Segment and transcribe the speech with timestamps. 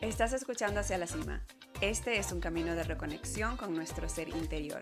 [0.00, 1.44] Estás escuchando Hacia la Cima.
[1.82, 4.80] Este es un camino de reconexión con nuestro ser interior.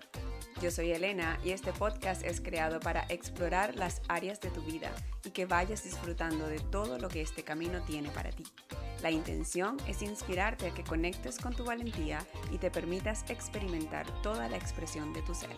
[0.63, 4.93] Yo soy Elena y este podcast es creado para explorar las áreas de tu vida
[5.25, 8.45] y que vayas disfrutando de todo lo que este camino tiene para ti.
[9.03, 14.49] La intención es inspirarte a que conectes con tu valentía y te permitas experimentar toda
[14.49, 15.51] la expresión de tu ser.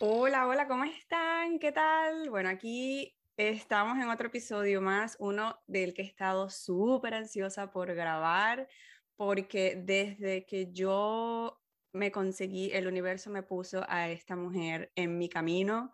[0.00, 1.60] Hola, hola, ¿cómo están?
[1.60, 2.30] ¿Qué tal?
[2.30, 3.14] Bueno, aquí
[3.48, 8.68] estamos en otro episodio más, uno del que he estado súper ansiosa por grabar,
[9.16, 11.60] porque desde que yo
[11.92, 15.92] me conseguí, el universo me puso a esta mujer en mi camino.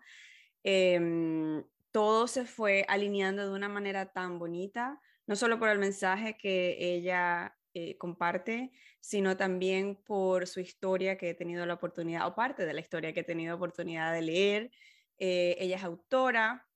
[0.62, 6.36] Em, todo se fue alineando de una manera tan bonita, no solo por el mensaje
[6.36, 12.34] que ella eh, comparte, sino también por su historia que he tenido la oportunidad, o
[12.34, 14.70] parte de la historia que he tenido oportunidad de leer.
[15.18, 16.67] Eh, ella es autora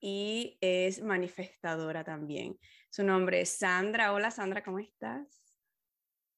[0.00, 2.58] y es manifestadora también.
[2.90, 4.12] Su nombre es Sandra.
[4.12, 5.44] Hola Sandra, ¿cómo estás?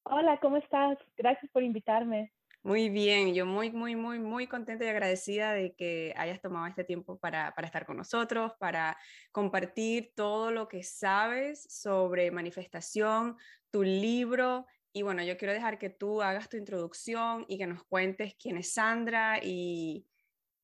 [0.05, 0.99] Hola, ¿cómo estás?
[1.17, 2.33] Gracias por invitarme.
[2.65, 6.85] Muy bien, yo muy, muy, muy, muy contenta y agradecida de que hayas tomado este
[6.85, 8.97] tiempo para, para, estar con nosotros, para
[9.33, 13.37] compartir todo lo que sabes sobre manifestación,
[13.73, 14.67] tu libro.
[14.93, 18.57] Y bueno, yo quiero dejar que tú hagas tu introducción y que nos cuentes quién
[18.57, 20.07] es Sandra y,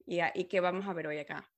[0.07, 1.51] y, y qué vamos a ver hoy acá.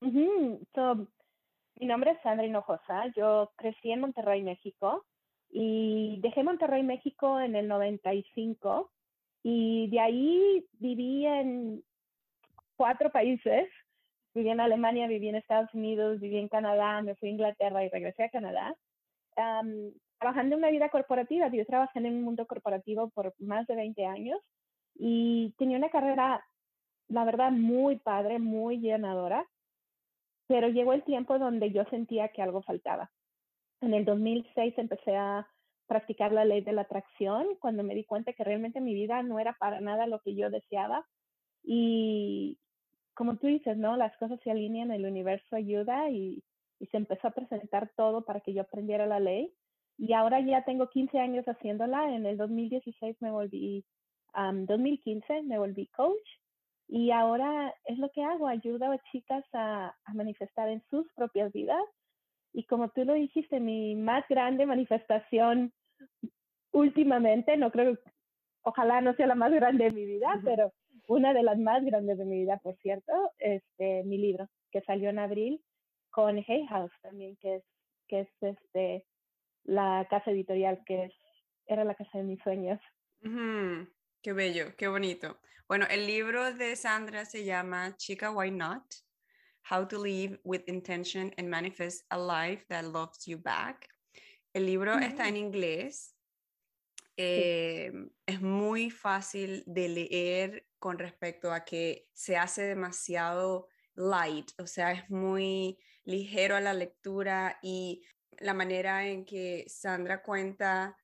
[0.00, 3.06] Mi nombre es Sandra Hinojosa.
[3.16, 5.04] Yo crecí en Monterrey, México
[5.50, 8.90] y dejé Monterrey, México en el 95
[9.42, 11.82] y de ahí viví en
[12.76, 13.68] cuatro países.
[14.34, 17.88] Viví en Alemania, viví en Estados Unidos, viví en Canadá, me fui a Inglaterra y
[17.88, 18.76] regresé a Canadá.
[20.18, 24.04] trabajando en una vida corporativa, yo trabajé en un mundo corporativo por más de 20
[24.04, 24.38] años
[24.94, 26.44] y tenía una carrera,
[27.08, 29.46] la verdad, muy padre, muy llenadora,
[30.46, 33.10] pero llegó el tiempo donde yo sentía que algo faltaba.
[33.80, 35.46] En el 2006 empecé a
[35.86, 39.38] practicar la ley de la atracción cuando me di cuenta que realmente mi vida no
[39.38, 41.06] era para nada lo que yo deseaba.
[41.62, 42.58] Y
[43.14, 43.96] como tú dices, ¿no?
[43.96, 46.42] Las cosas se alinean, el universo ayuda y,
[46.90, 49.50] se empezó a presentar todo para que yo aprendiera la ley.
[49.96, 52.14] Y ahora ya tengo 15 años haciéndola.
[52.14, 53.82] En el 2016 me volví,
[54.36, 56.28] um, 2015 me volví coach.
[56.88, 61.52] Y ahora es lo que hago, ayudo a chicas a, a manifestar en sus propias
[61.52, 61.82] vidas.
[62.52, 65.72] Y como tú lo dijiste, mi más grande manifestación
[66.72, 67.98] últimamente, no creo,
[68.62, 70.72] ojalá no sea la más grande de mi vida, pero
[71.08, 75.10] una de las más grandes de mi vida, por cierto, este, mi libro, que salió
[75.10, 75.62] en abril
[76.10, 77.64] con Hay House también, que es,
[78.08, 79.06] que es este,
[79.64, 81.12] la casa editorial que es,
[81.66, 82.80] era la casa de mis sueños.
[84.22, 85.40] Qué bello, qué bonito.
[85.68, 88.84] Bueno, el libro de Sandra se llama Chica Why Not
[89.70, 93.88] How to Live with Intention and Manifest a Life That Loves You Back.
[94.52, 96.14] El libro está en inglés.
[97.16, 97.92] Eh,
[98.26, 104.92] es muy fácil de leer con respecto a que se hace demasiado light, o sea,
[104.92, 108.04] es muy ligero a la lectura y
[108.38, 110.96] la manera en que Sandra cuenta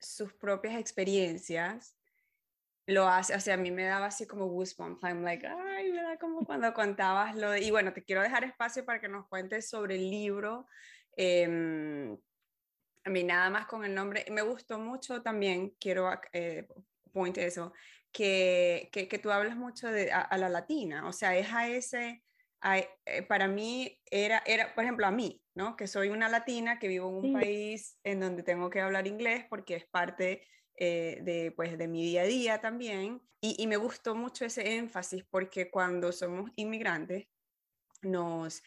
[0.00, 1.96] sus propias experiencias
[2.86, 6.02] lo hace, o sea, a mí me daba así como goosebumps, I'm like, ay, me
[6.02, 9.26] da como cuando contabas lo de, y bueno, te quiero dejar espacio para que nos
[9.26, 10.66] cuentes sobre el libro,
[11.14, 12.16] eh,
[13.04, 16.66] a mí nada más con el nombre, me gustó mucho también, quiero eh,
[17.36, 17.72] eso,
[18.12, 22.22] que, que, que, tú hablas mucho de a, la latina, o sea, es a ese,
[23.28, 25.76] para mí era, era, por ejemplo, a mí, ¿no?
[25.76, 27.32] Que soy una latina que vivo en un sí.
[27.32, 30.42] país en donde tengo que hablar inglés porque es parte
[30.76, 33.22] eh, de, pues, de mi día a día también.
[33.40, 37.28] Y, y, me gustó mucho ese énfasis porque cuando somos inmigrantes,
[38.02, 38.62] nos,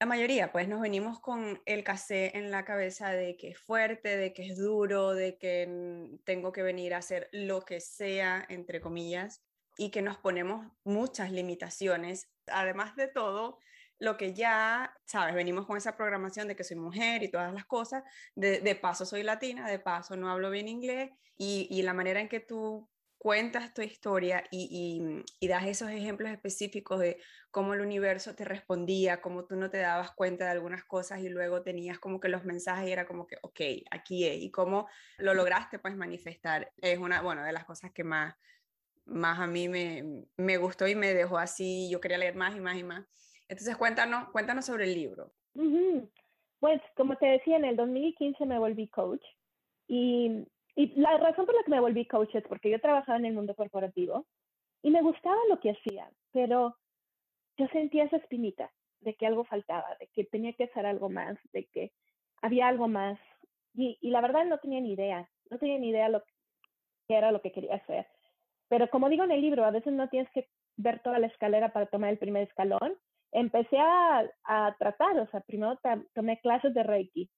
[0.00, 4.16] la mayoría, pues nos venimos con el casé en la cabeza de que es fuerte,
[4.16, 8.80] de que es duro, de que tengo que venir a hacer lo que sea, entre
[8.80, 9.42] comillas,
[9.76, 12.28] y que nos ponemos muchas limitaciones.
[12.46, 13.58] Además de todo,
[13.98, 17.64] lo que ya, sabes, venimos con esa programación de que soy mujer y todas las
[17.64, 18.04] cosas,
[18.34, 22.20] de, de paso soy latina, de paso no hablo bien inglés y, y la manera
[22.20, 22.88] en que tú
[23.24, 27.18] cuentas tu historia y, y, das esos ejemplos específicos de
[27.50, 31.30] cómo el universo te respondía, cómo tú no te dabas cuenta de algunas cosas y
[31.30, 33.60] luego tenías como que los mensajes y era como que, ok,
[33.90, 38.04] aquí es, y cómo lo lograste pues manifestar, es una, bueno, de las cosas que
[38.04, 38.34] más,
[39.06, 42.60] más a mí me, me gustó y me dejó así, yo quería leer más y
[42.60, 43.06] más y más.
[43.48, 45.32] Entonces, cuéntanos, cuéntanos sobre el libro.
[45.54, 46.10] Uh -huh.
[46.60, 49.22] Pues, como te decía, en el 2015 me volví coach
[49.86, 50.46] y,
[50.76, 53.34] y, la razón por la que me volví coach es porque yo trabajaba en el
[53.34, 54.26] mundo corporativo
[54.82, 56.76] y me gustaba lo que hacía, pero
[57.58, 61.36] yo sentía esa espinita de que algo faltaba, de que tenía que hacer algo más,
[61.52, 61.92] de que
[62.40, 63.18] había algo más.
[63.74, 66.22] Y, y la verdad no tenía ni idea, no tenía ni idea lo
[67.06, 68.06] que era lo que quería hacer.
[68.68, 71.72] Pero como digo en el libro, a veces no tienes que ver toda la escalera
[71.72, 72.96] para tomar el primer escalón.
[73.32, 75.78] Empecé a, a tratar, o sea, primero
[76.14, 77.28] tomé clases de Reiki.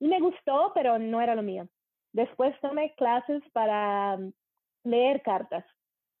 [0.00, 1.68] Y me gustó, pero no era lo mío.
[2.12, 4.32] Después tomé clases para mm,
[4.84, 5.64] leer cartas.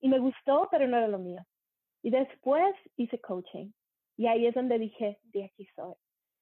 [0.00, 1.42] Y me gustó, pero no era lo mío.
[2.02, 3.70] Y después hice coaching.
[4.16, 5.94] Y ahí es donde dije, de aquí soy.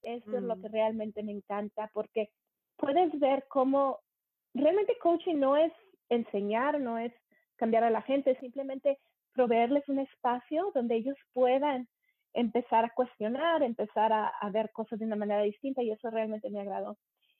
[0.02, 0.72] Esto es lo que mm.
[0.72, 2.30] realmente me encanta porque
[2.76, 4.00] puedes ver cómo
[4.54, 5.72] realmente coaching no es
[6.08, 7.12] enseñar, no es
[7.60, 8.98] cambiar a la gente, simplemente
[9.34, 11.86] proveerles un espacio donde ellos puedan
[12.32, 16.60] empezar a cuestionar, empezar a, ver cosas de una manera distinta y eso realmente me
[16.60, 16.96] agradó.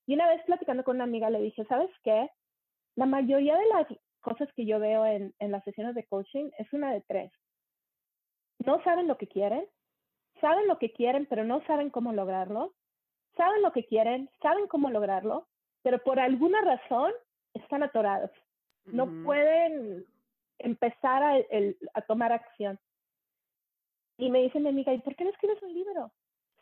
[0.07, 2.29] Y una vez platicando con una amiga le dije, ¿sabes qué?
[2.97, 3.87] La mayoría de las
[4.21, 7.33] cosas que yo veo en, en las sesiones de coaching es una de tres.
[8.59, 9.67] No saben lo que quieren,
[10.41, 12.75] saben lo que quieren, pero no saben cómo lograrlo,
[13.39, 15.49] saben lo que quieren, saben cómo lograrlo,
[15.83, 17.11] pero por alguna razón
[17.55, 18.31] están atorados.
[18.87, 20.05] No pueden
[20.59, 21.35] empezar a,
[21.95, 22.79] a, tomar acción.
[24.19, 26.13] Y me dice mi amiga, ¿y por qué no escribes un libro?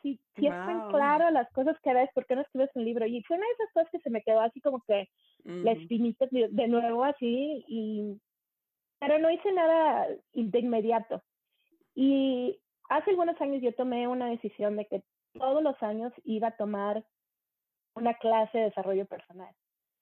[0.01, 3.05] Si, si están claras las cosas que ves, ¿por qué no escribes un libro?
[3.05, 5.09] Y fue una de esas cosas que se me quedó así como que
[5.43, 8.17] la espinita de, nuevo así, y,
[8.99, 11.21] pero no hice nada de inmediato.
[11.95, 16.57] Y hace algunos años yo tomé una decisión de que todos los años iba a
[16.57, 17.03] tomar
[17.95, 19.53] una clase de desarrollo personal.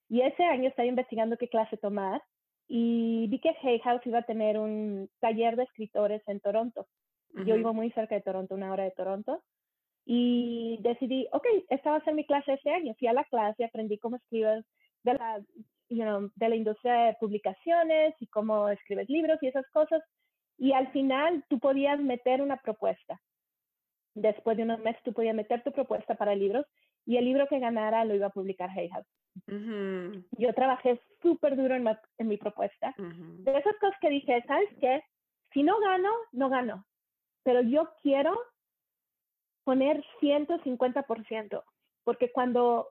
[0.09, 2.21] Y ese año estaba investigando qué clase tomar
[2.67, 6.87] y vi que Hay House iba a tener un taller de escritores en Toronto.
[7.45, 9.43] Yo vivo muy cerca de Toronto, una hora de Toronto.
[10.05, 12.95] Y decidí, ok, esta va a ser mi clase ese año.
[12.97, 14.65] Fui a la clase, aprendí cómo escribes
[15.03, 15.39] de la,
[15.89, 20.01] you know, de la industria de publicaciones y cómo escribes libros y esas cosas.
[20.57, 23.19] Y al final tú podías meter una propuesta.
[24.15, 26.65] Después de unos meses tú podías meter tu propuesta para libros
[27.05, 29.07] y el libro que ganara lo iba a publicar Hay House.
[29.45, 31.87] Yo trabajé súper duro en,
[32.17, 32.93] en, mi propuesta.
[32.97, 35.03] De esas cosas que dije, ¿sabes qué?
[35.53, 36.85] Si no gano, no gano.
[37.43, 38.37] Pero yo quiero
[39.63, 41.63] poner 150%,
[42.03, 42.89] porque cuando,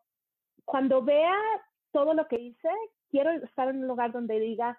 [0.64, 1.34] cuando vea
[1.92, 2.68] todo lo que hice,
[3.08, 4.78] quiero estar en un lugar donde diga,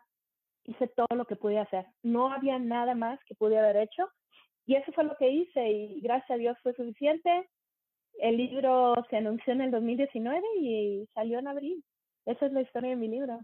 [0.66, 1.88] hice todo lo que pude hacer.
[2.04, 4.08] No había nada más que pude haber hecho.
[4.66, 7.50] Y eso fue lo que hice y gracias a Dios fue suficiente.
[8.20, 11.84] El libro se anunció en el 2019 y salió en abril.
[12.26, 13.40] Esa es la historia de mi libro.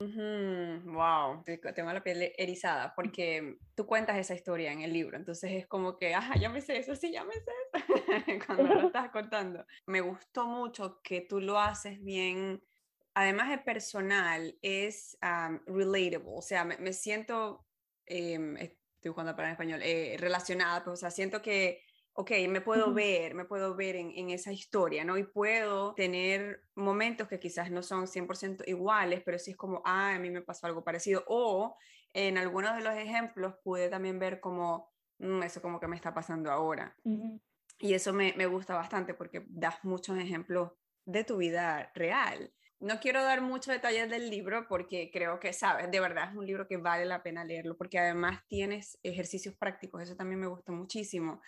[0.00, 1.42] Wow,
[1.74, 5.96] tengo la piel erizada porque tú cuentas esa historia en el libro, entonces es como
[5.96, 7.84] que, ajá, ya me sé eso, sí, ya me sé eso,
[8.46, 9.64] cuando lo estás contando.
[9.86, 12.62] Me gustó mucho que tú lo haces bien
[13.18, 15.18] además de personal, es
[15.66, 17.66] relatable, o sea, me, siento,
[18.06, 21.82] eh, estoy jugando para en español, eh, relacionada, pues, o sea, siento que,
[22.18, 25.16] ok, me puedo ver, me puedo ver en, en, esa historia, ¿no?
[25.16, 30.16] Y puedo tener momentos que quizás no son 100% iguales, pero sí es como, ah,
[30.16, 31.76] a mí me pasó algo parecido, o
[32.12, 36.12] en algunos de los ejemplos pude también ver como, mm, eso como que me está
[36.12, 36.96] pasando ahora.
[37.78, 40.72] Y eso me, me gusta bastante porque das muchos ejemplos
[41.04, 42.52] de tu vida real.
[42.80, 46.46] No quiero dar muchos detalles del libro porque creo que, sabes, de verdad es un
[46.46, 50.72] libro que vale la pena leerlo porque además tienes ejercicios prácticos, eso también me gustó
[50.72, 51.40] muchísimo,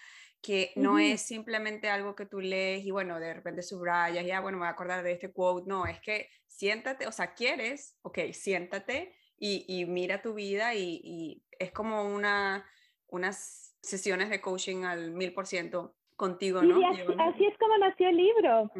[0.42, 4.56] que no es simplemente algo que tú lees y bueno, de repente subrayas, ya bueno,
[4.56, 8.18] me voy a acordar de este quote, no, es que siéntate, o sea, quieres, ok,
[8.32, 12.66] siéntate y, mira tu vida y, es como una,
[13.08, 16.76] unas sesiones de coaching al mil por ciento contigo, ¿no?
[16.88, 18.70] así, es como nació el libro.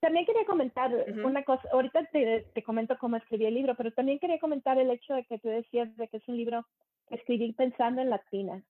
[0.00, 0.92] También quería comentar
[1.24, 4.90] una cosa, ahorita te, te, comento cómo escribí el libro, pero también quería comentar el
[4.90, 6.64] hecho de que tú decías de que es un libro
[7.08, 8.62] que escribí pensando en latinas.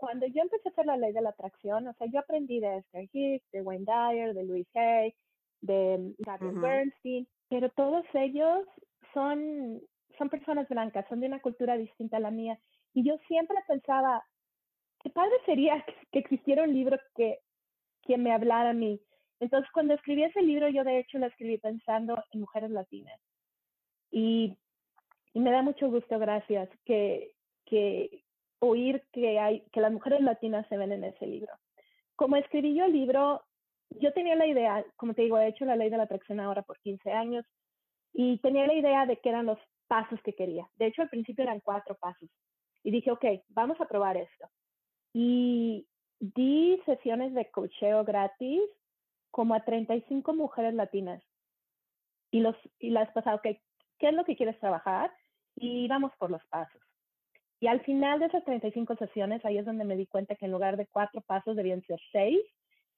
[0.00, 2.78] Cuando yo empecé a hacer la ley de la atracción, o sea, yo aprendí de
[2.78, 5.14] Esther Hicks, de Wayne Dyer, de Louis Hay,
[5.60, 8.66] de Gabriel Bernstein, pero todos ellos
[9.12, 9.80] son,
[10.16, 12.58] son personas blancas, son de una cultura distinta a la mía.
[12.94, 14.24] Y yo siempre pensaba,
[15.02, 17.38] qué padre sería que existiera un libro que,
[18.02, 19.00] que me hablara a mí,
[19.40, 23.18] entonces, cuando escribí ese libro, yo de hecho lo escribí pensando en mujeres latinas.
[24.10, 24.56] Y,
[25.34, 27.32] me da mucho gusto, gracias, que,
[27.64, 28.22] que
[28.60, 31.52] oír que, hay, que las mujeres latinas se ven en ese libro.
[32.16, 33.42] Como escribí yo el libro,
[33.90, 36.62] yo tenía la idea, como te digo, he hecho la ley de la atracción ahora
[36.62, 37.44] por 15 años,
[38.12, 40.68] y tenía la idea de que eran los pasos que quería.
[40.76, 42.28] De hecho, al principio eran cuatro pasos.
[42.82, 44.48] Y dije, ok, vamos a probar esto.
[45.12, 45.86] Y
[46.18, 48.62] di sesiones de cocheo gratis
[49.30, 51.22] como a 35 mujeres latinas.
[52.30, 53.58] Y, los, y las pasado, ok,
[53.98, 55.12] ¿qué es lo que quieres trabajar?
[55.56, 56.80] Y vamos por los pasos.
[57.60, 60.52] Y al final de esas 35 sesiones, ahí es donde me di cuenta que en
[60.52, 62.40] lugar de cuatro pasos debían ser seis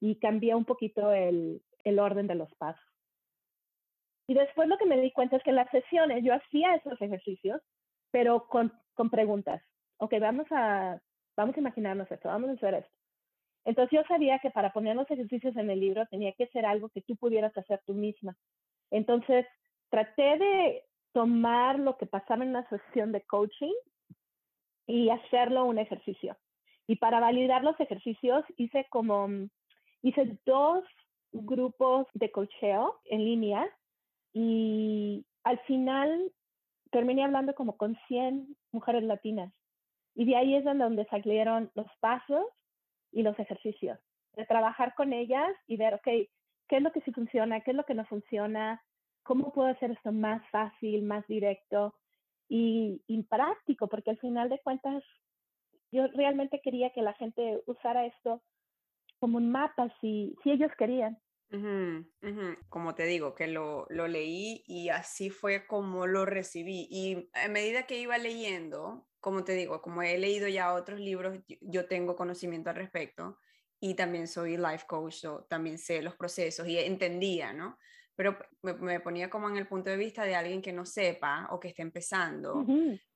[0.01, 2.83] y cambié un poquito el, el orden de los pasos.
[4.29, 7.01] Y después lo que me di cuenta es que en las sesiones yo hacía esos
[7.03, 7.61] ejercicios,
[8.13, 9.61] pero con, con preguntas.
[9.99, 11.01] Ok, vamos a,
[11.37, 12.93] vamos a imaginarnos esto, vamos a hacer esto.
[13.65, 16.89] Entonces yo sabía que para poner los ejercicios en el libro tenía que ser algo
[16.89, 18.37] que tú pudieras hacer tú misma.
[18.91, 19.47] Entonces
[19.91, 23.75] traté de tomar lo que pasaba en una sesión de coaching
[24.87, 26.37] y hacerlo un ejercicio.
[26.87, 29.29] Y para validar los ejercicios hice como,
[30.03, 30.85] hice dos
[31.33, 33.69] grupos de coacheo en línea
[34.33, 36.33] y al final
[36.91, 39.53] terminé hablando como con 100 mujeres latinas.
[40.15, 42.45] Y de ahí es donde salieron los pasos
[43.13, 43.99] y los ejercicios,
[44.35, 47.61] de trabajar con ellas y ver, ok, ¿qué es lo que sí funciona?
[47.61, 48.83] ¿Qué es lo que no funciona?
[49.23, 51.95] ¿Cómo puedo hacer esto más fácil, más directo
[52.53, 53.89] y, y práctico?
[53.89, 55.03] Porque al final de cuentas,
[55.91, 58.43] yo realmente quería que la gente usara esto
[59.19, 61.19] como un mapa si, si ellos querían.
[62.69, 66.87] Como te digo, que lo, lo, leí y así fue como lo recibí.
[66.91, 71.39] Y a medida que iba leyendo, como te digo, como he leído ya otros libros,
[71.61, 73.39] yo tengo conocimiento al respecto
[73.81, 77.79] y también soy life coach, también sé los procesos y entendía, ¿no?
[78.23, 81.59] Pero me, ponía como en el punto de vista de alguien que no sepa o
[81.59, 82.65] que esté empezando.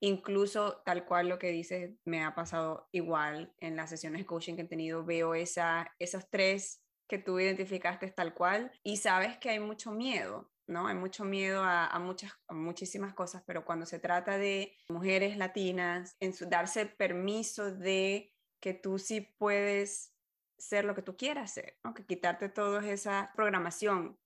[0.01, 4.55] Incluso tal cual lo que dices me ha pasado igual en las sesiones de coaching
[4.55, 9.49] que he tenido, veo esa, esos tres que tú identificaste tal cual y sabes que
[9.49, 10.87] hay mucho miedo, ¿no?
[10.87, 16.33] Hay mucho miedo a, muchas, muchísimas cosas, pero cuando se trata de mujeres latinas, en
[16.33, 20.13] su, darse permiso de que tú sí puedes
[20.57, 21.93] ser lo que tú quieras ser, ¿no?
[21.93, 24.19] Que quitarte toda esa programación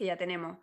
[0.00, 0.56] que ya tenemos.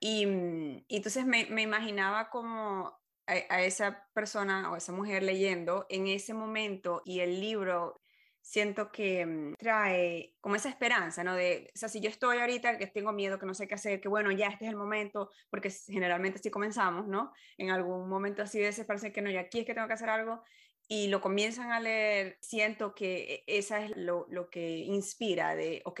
[0.00, 2.88] Y, mm, y, entonces me, me imaginaba como
[3.26, 7.98] a, a, esa persona o esa mujer leyendo en ese momento y el libro
[8.42, 11.34] siento que mm, trae como esa esperanza, ¿no?
[11.34, 13.98] De, o sea, si yo estoy ahorita que tengo miedo, que no sé qué hacer,
[13.98, 17.32] que bueno, ya este es el momento, porque generalmente así comenzamos, ¿no?
[17.56, 20.10] En algún momento así de parece que no, ya aquí es que tengo que hacer
[20.10, 20.42] algo,
[20.86, 25.80] y lo comienzan a leer, siento que e, esa es lo, lo que inspira de,
[25.86, 26.00] ok,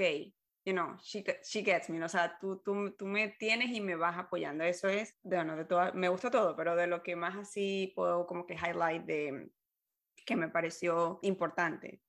[0.66, 3.94] you know, she, she gets me, o sea, tú, tú, tú, me tienes y me
[3.94, 7.14] vas apoyando, eso es, de, bueno, de todo, me gusta todo, pero de lo que
[7.14, 9.52] más así puedo como que highlight de
[10.26, 12.02] que me pareció importante.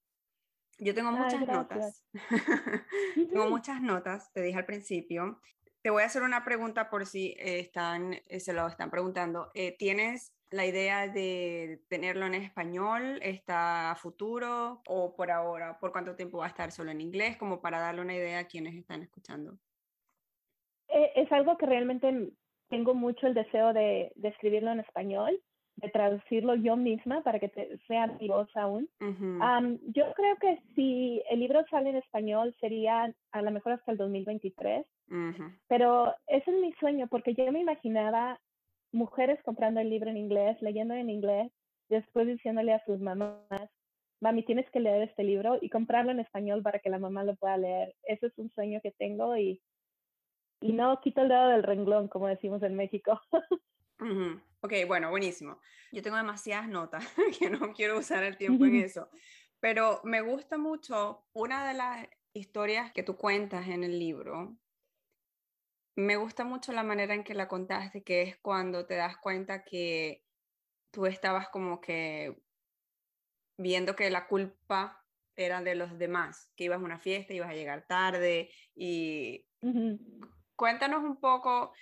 [0.80, 2.04] Yo tengo muchas notas.
[3.16, 5.40] tengo muchas notas, te dije al principio.
[5.84, 9.52] Te voy a hacer una pregunta por si están, eh, se lo están preguntando.
[9.54, 13.20] Eh, ¿Tienes la idea de tenerlo en español?
[13.22, 15.80] ¿Está a futuro o por ahora?
[15.80, 17.38] ¿Por cuánto tiempo va a estar solo en inglés?
[17.38, 19.58] Como para darle una idea a quienes están escuchando.
[20.89, 22.32] Eh, es algo que realmente
[22.70, 25.42] tengo mucho el deseo de, de escribirlo en español
[25.77, 27.51] de traducirlo yo misma para que
[27.88, 28.89] sea mi voz aún.
[29.00, 33.98] yo creo que si el libro sale en español sería a lo mejor hasta el
[33.98, 34.86] 2023,
[35.68, 38.39] pero ese es mi sueño porque yo me imaginaba
[38.91, 41.51] mujeres comprando el libro en inglés, leyendo en inglés,
[41.89, 43.70] después diciéndole a sus mamás,
[44.22, 47.36] mami, tienes que leer este libro y comprarlo en español para que la mamá lo
[47.36, 47.96] pueda leer.
[48.03, 49.62] Ese es un sueño que tengo y,
[50.62, 53.22] y no quito el dedo del renglón, como decimos en México.
[54.62, 55.60] Ok, bueno, buenísimo.
[55.91, 57.03] Yo tengo demasiadas notas
[57.39, 59.10] que no quiero usar el tiempo en eso,
[59.60, 64.56] pero me gusta mucho una de las historias que tú cuentas en el libro.
[65.98, 69.63] Me gusta mucho la manera en que la contaste, que es cuando te das cuenta
[69.63, 70.24] que
[70.92, 72.39] tú estabas como que
[73.58, 75.04] viendo que la culpa
[75.36, 79.48] era de los demás, que ibas a una fiesta, ibas a llegar tarde y
[80.56, 81.74] cuéntanos un poco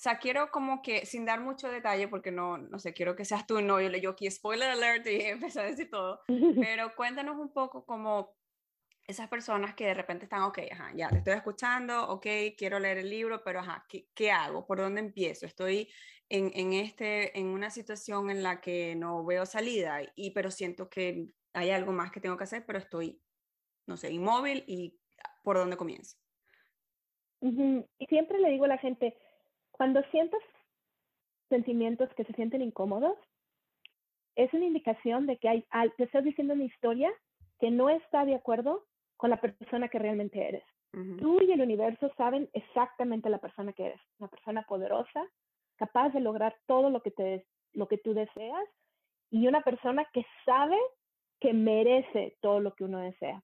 [0.00, 3.26] o sea, quiero como que, sin dar mucho detalle, porque no, no sé, quiero que
[3.26, 6.22] seas tú, no, yo le yo aquí spoiler alert y empecé a decir todo,
[6.58, 8.34] pero cuéntanos un poco como
[9.10, 12.26] esas personas que de repente están, ok, ajá, ya, te estoy escuchando, ok,
[12.56, 14.66] quiero leer el libro, pero ajá, ¿qué, qué hago?
[14.66, 15.46] ¿Por dónde empiezo?
[15.46, 15.88] Estoy
[16.28, 20.88] en, en, este, en una situación en la que no veo salida, y, pero siento
[20.88, 23.20] que hay algo más que tengo que hacer, pero estoy,
[23.86, 24.98] no sé, inmóvil y
[25.42, 26.16] ¿por dónde comienzo?
[27.40, 29.16] Y siempre le digo a la gente,
[29.70, 30.40] cuando sientas
[31.48, 33.16] sentimientos que se sienten incómodos,
[34.36, 35.64] es una indicación de que hay,
[35.96, 37.10] te estás diciendo una historia
[37.58, 38.86] que no está de acuerdo
[39.20, 40.64] con la persona que realmente eres.
[40.92, 45.22] Tú y el universo saben exactamente la persona que eres, una persona poderosa,
[45.76, 48.64] capaz de lograr todo lo que, te, lo que tú deseas
[49.30, 50.78] y una persona que sabe
[51.38, 53.42] que merece todo lo que uno desea.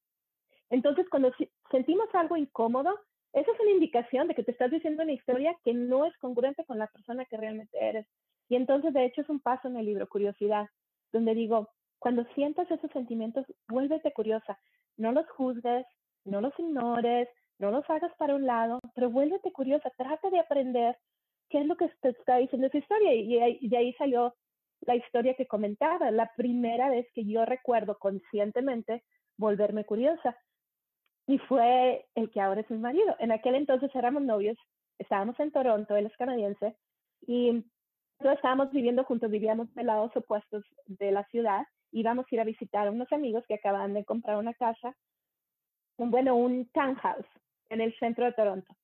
[0.70, 1.30] Entonces, cuando
[1.70, 2.98] sentimos algo incómodo,
[3.34, 6.64] esa es una indicación de que te estás diciendo una historia que no es congruente
[6.64, 8.06] con la persona que realmente eres.
[8.48, 10.68] Y entonces, de hecho, es un paso en el libro, Curiosidad,
[11.12, 11.68] donde digo,
[11.98, 14.58] cuando sientas esos sentimientos, vuélvete curiosa.
[14.96, 15.86] No los juzgues,
[16.24, 20.96] no los ignores, no los hagas para un lado, pero vuélvete curiosa, trata de aprender
[21.48, 23.14] qué es lo que te está diciendo esa historia.
[23.14, 24.34] Y de ahí salió
[24.80, 29.04] la historia que comentaba, la primera vez que yo recuerdo conscientemente
[29.38, 30.36] volverme curiosa.
[31.26, 33.16] Y fue el que ahora es mi marido.
[33.18, 34.56] En aquel entonces éramos novios,
[34.98, 36.76] estábamos en Toronto, él es canadiense,
[37.26, 37.52] y
[38.18, 42.44] nosotros estábamos viviendo juntos, vivíamos de lados opuestos de la ciudad, íbamos a ir a
[42.44, 44.94] visitar a unos amigos que acaban de comprar una casa,
[45.96, 47.26] un, bueno, un townhouse
[47.70, 48.74] en el centro de Toronto.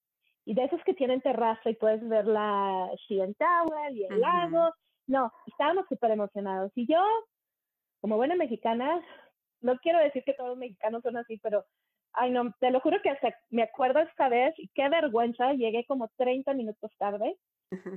[0.45, 4.73] Y de esos que tienen terraza y puedes ver la CN Tower y el lago.
[5.07, 6.73] No, estábamos súper emocionados.
[6.75, 7.01] Y yo,
[8.01, 9.01] como buena mexicana,
[9.61, 11.65] no quiero decir que todos los mexicanos son así, pero,
[12.15, 15.85] ay no, te lo juro que hasta me acuerdo esta vez, y qué vergüenza, llegué
[15.87, 17.37] como 30 minutos tarde,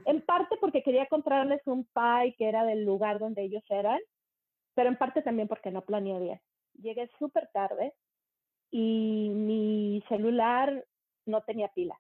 [0.06, 4.00] en parte porque quería comprarles un pie que era del lugar donde ellos eran,
[4.76, 6.42] pero en parte también porque no planeé bien.
[6.74, 7.94] Llegué súper tarde
[8.70, 10.86] y mi celular
[11.26, 12.00] no tenía pila.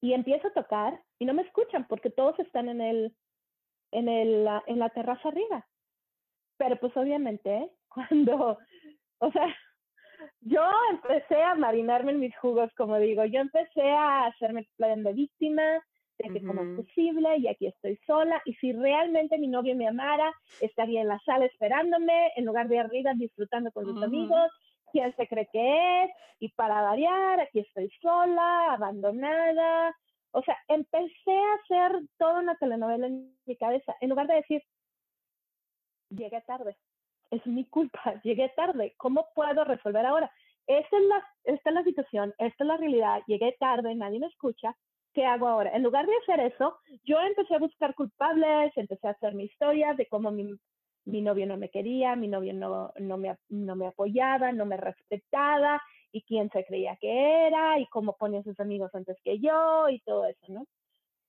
[0.00, 3.16] Y empiezo a tocar y no me escuchan porque todos están en el,
[3.90, 5.66] en el, en la terraza arriba.
[6.58, 8.58] Pero pues obviamente cuando,
[9.18, 9.56] o sea,
[10.40, 15.12] yo empecé a marinarme en mis jugos, como digo, yo empecé a hacerme plan de
[15.12, 15.62] víctima,
[16.18, 19.88] de que como es posible, y aquí estoy sola, y si realmente mi novio me
[19.88, 24.50] amara, estaría en la sala esperándome, en lugar de arriba disfrutando con sus amigos,
[24.92, 29.96] quién se cree que es, y para variar, aquí estoy sola, abandonada.
[30.32, 34.62] O sea, empecé a hacer toda una telenovela en mi cabeza, en lugar de decir,
[36.10, 36.76] llegué tarde,
[37.30, 40.30] es mi culpa, llegué tarde, ¿cómo puedo resolver ahora?
[40.66, 44.28] Esta es, la, esta es la situación, esta es la realidad, llegué tarde, nadie me
[44.28, 44.76] escucha,
[45.12, 45.70] ¿qué hago ahora?
[45.74, 49.94] En lugar de hacer eso, yo empecé a buscar culpables, empecé a hacer mi historia
[49.94, 50.54] de cómo mi,
[51.04, 54.76] mi novio no me quería, mi novio no, no, me, no me apoyaba, no me
[54.76, 59.38] respetaba, y quién se creía que era, y cómo ponía a sus amigos antes que
[59.38, 60.66] yo, y todo eso, ¿no?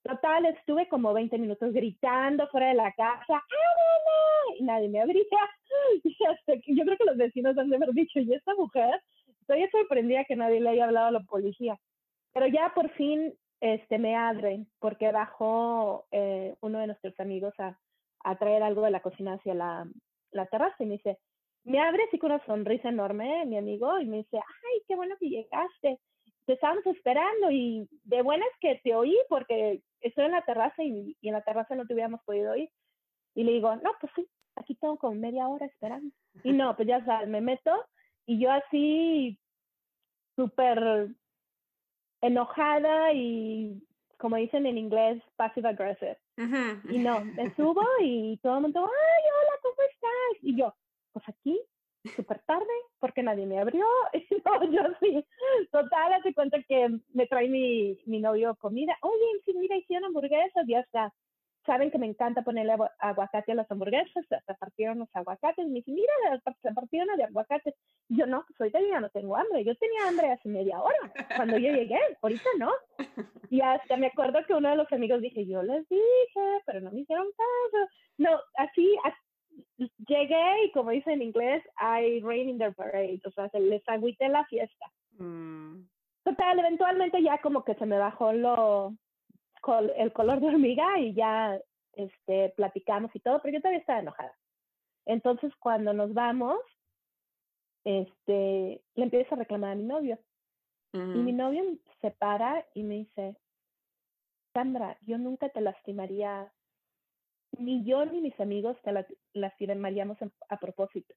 [0.04, 4.60] Total, estuve como 20 minutos gritando fuera de la casa, ¡Ábreme!
[4.60, 5.24] Y nadie me abría.
[6.04, 9.02] Y hasta que, yo creo que los vecinos han de haber dicho, ¿y esta mujer?
[9.42, 11.78] Estoy sorprendida que nadie le haya hablado a la policía.
[12.34, 17.78] Pero ya por fin este, me abren, porque bajó eh, uno de nuestros amigos a,
[18.38, 19.88] traer algo de la cocina hacia la,
[20.52, 21.18] terraza y me dice,
[21.64, 25.16] me abre así con una sonrisa enorme, mi amigo, y me dice, ay, qué bueno
[25.18, 26.00] que llegaste
[26.46, 31.16] te estábamos esperando y de buenas que te oí porque estoy en la terraza y,
[31.22, 32.70] en la terraza no te hubiéramos podido oír.
[33.34, 36.14] Y le digo, no, pues sí, aquí tengo como media hora esperando.
[36.44, 37.72] Y no, pues ya me meto
[38.26, 39.40] y yo así
[40.36, 41.16] súper
[42.24, 43.84] enojada y
[44.18, 46.18] como dicen en inglés, passive aggressive.
[46.90, 50.44] Y no, me subo y todo el mundo, ay, hola, ¿cómo estás?
[50.44, 50.74] Y yo,
[51.12, 51.60] pues aquí
[52.16, 53.86] súper tarde porque nadie me abrió.
[54.14, 55.26] Y no, yo sí,
[55.72, 58.98] total, hace cuenta que me trae mi, mi novio comida.
[59.02, 61.14] Oye, sí, mira, hicieron hamburguesas, ya está.
[61.66, 65.66] Saben que me encanta ponerle aguacate a las hamburguesas, se partieron los aguacates.
[65.66, 67.74] Me dice, mira, se partieron de aguacates.
[68.10, 69.64] yo no, pues ahorita ya no tengo hambre.
[69.64, 72.72] Yo tenía hambre hace media hora, cuando yo llegué, ahorita no.
[73.50, 76.92] Y hasta me acuerdo que uno de los amigos dije, yo les dije, pero no
[76.92, 77.90] me hicieron caso.
[78.18, 79.18] No, así, así
[80.08, 83.88] llegué y como dice en inglés, I rain in the parade, o sea, se les
[83.88, 84.86] agüité la fiesta.
[85.18, 85.88] Mm.
[86.24, 88.96] Total, eventualmente ya como que se me bajó lo,
[89.96, 91.60] el color de hormiga y ya
[91.94, 94.36] este, platicamos y todo, pero yo todavía estaba enojada.
[95.06, 96.60] Entonces cuando nos vamos,
[97.84, 100.20] este, le empiezo a reclamar a mi novio.
[100.96, 101.64] Y mi novio
[102.02, 103.36] se para y me dice,
[104.54, 106.54] Sandra, yo nunca te lastimaría
[107.58, 111.16] ni yo ni mis amigos te la, lastimaríamos a propósito.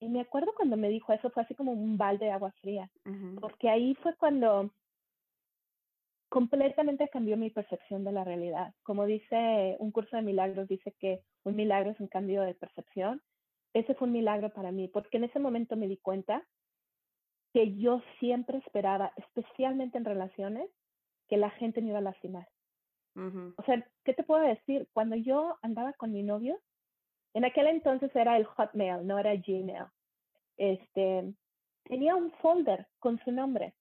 [0.00, 2.90] Y me acuerdo cuando me dijo eso, fue así como un balde de agua fría,
[3.38, 4.70] porque ahí fue cuando
[6.30, 8.72] completamente cambió mi percepción de la realidad.
[8.84, 13.20] Como dice un curso de milagros, dice que un milagro es un cambio de percepción.
[13.74, 16.46] Ese fue un milagro para mí, porque en ese momento me di cuenta
[17.52, 20.70] que yo siempre esperaba, especialmente en relaciones,
[21.28, 22.48] que la gente me iba a lastimar.
[23.16, 24.88] O sea, ¿qué te puedo decir?
[24.92, 26.58] Cuando yo andaba con mi novio,
[27.34, 29.86] en aquel entonces era el Hotmail, no era Gmail.
[30.56, 31.34] Este,
[31.84, 33.74] tenía un folder con su nombre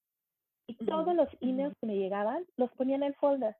[0.69, 3.55] y todos los emails que me llegaban los ponía en el folder.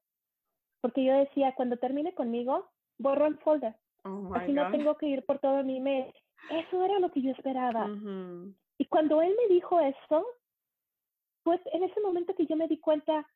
[0.80, 2.70] Porque yo decía, cuando termine conmigo,
[3.00, 3.76] borro el folder.
[4.04, 6.14] Oh Así no tengo que ir por todo mi email.
[6.52, 7.88] Eso era lo que yo esperaba.
[8.78, 10.24] Y cuando él me dijo eso,
[11.42, 13.28] pues en ese momento que yo me di cuenta,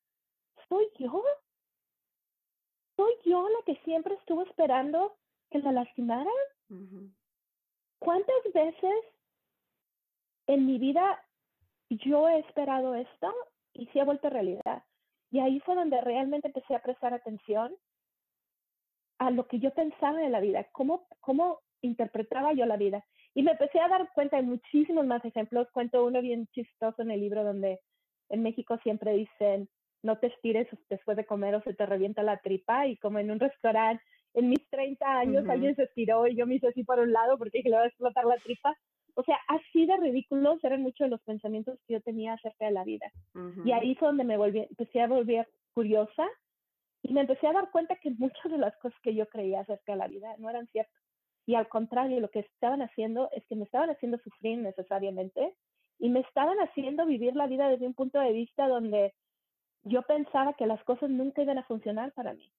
[0.69, 1.23] ¿soy yo?
[2.95, 5.15] ¿Soy yo la que siempre estuvo esperando
[5.49, 6.27] que la lastimaran?
[7.97, 8.95] ¿Cuántas veces
[10.45, 11.25] en mi vida
[11.89, 13.33] yo he esperado esto
[13.73, 14.83] y sí ha vuelto realidad.
[15.31, 17.75] Y ahí fue donde realmente empecé a prestar atención
[19.19, 23.03] a lo que yo pensaba de la vida, cómo, cómo interpretaba yo la vida.
[23.33, 25.67] Y me empecé a dar cuenta de muchísimos más ejemplos.
[25.71, 27.79] Cuento uno bien chistoso en el libro donde
[28.29, 29.69] en México siempre dicen,
[30.03, 32.86] no te estires después de comer o se te revienta la tripa.
[32.88, 34.03] Y como en un restaurante,
[34.36, 37.38] en mis 30 años alguien se estiró y yo me hice así por un lado
[37.38, 38.75] porque dije, le va a explotar la tripa.
[39.15, 42.71] O sea, así de ridículos eran muchos de los pensamientos que yo tenía acerca de
[42.71, 43.12] la vida.
[43.65, 46.28] Y ahí fue donde me volví, empecé a volver curiosa
[47.04, 49.93] y me empecé a dar cuenta que muchas de las cosas que yo creía acerca
[49.93, 51.02] de la vida no eran ciertas.
[51.45, 55.54] Y al contrario, lo que estaban haciendo es que me estaban haciendo sufrir necesariamente
[55.99, 59.13] y me estaban haciendo vivir la vida desde un punto de vista donde
[59.84, 62.49] yo pensaba que las cosas nunca iban a funcionar para mí.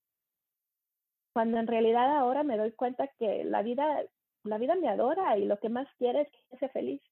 [1.32, 4.02] Cuando en realidad ahora me doy cuenta que la vida,
[4.44, 7.02] la vida me adora y lo que más quiere es que sea feliz.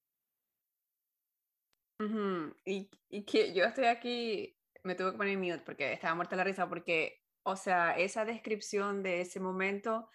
[2.65, 6.45] y, y, que yo estoy aquí, me tuve que poner mute porque estaba muerta la
[6.45, 10.11] risa, porque, o sea, esa descripción de ese momento,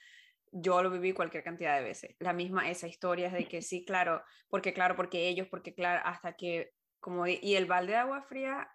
[0.51, 2.15] yo lo viví cualquier cantidad de veces.
[2.19, 6.33] La misma, esa historia de que sí, claro, porque claro, porque ellos, porque claro, hasta
[6.35, 8.69] que, como, y el balde de agua fría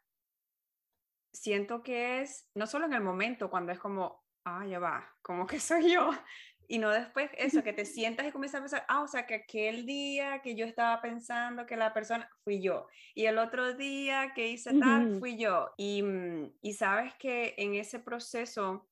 [1.32, 5.46] siento que es, no solo en el momento, cuando es como, ah, ya va, como
[5.46, 6.10] que soy yo,
[6.72, 9.34] y no después eso, que te sientas y comienzas a pensar, ah, o sea, que
[9.34, 14.32] aquel día que yo estaba pensando que la persona fui yo, y el otro día
[14.34, 18.88] que hice tal, fui yo, y, mm, y sabes que en ese proceso...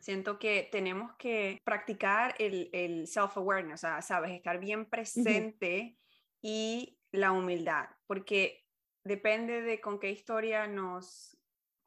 [0.00, 5.98] Siento que tenemos que practicar el, el self-awareness, o sea, sabes, estar bien presente
[6.40, 8.64] y la humildad, porque
[9.02, 11.36] depende de con qué historia nos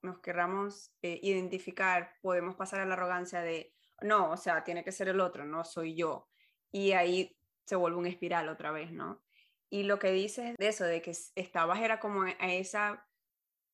[0.01, 4.91] nos querramos eh, identificar, podemos pasar a la arrogancia de, no, o sea, tiene que
[4.91, 6.27] ser el otro, no soy yo.
[6.71, 9.21] Y ahí se vuelve un espiral otra vez, ¿no?
[9.69, 13.07] Y lo que dices de eso, de que estabas era como a esa,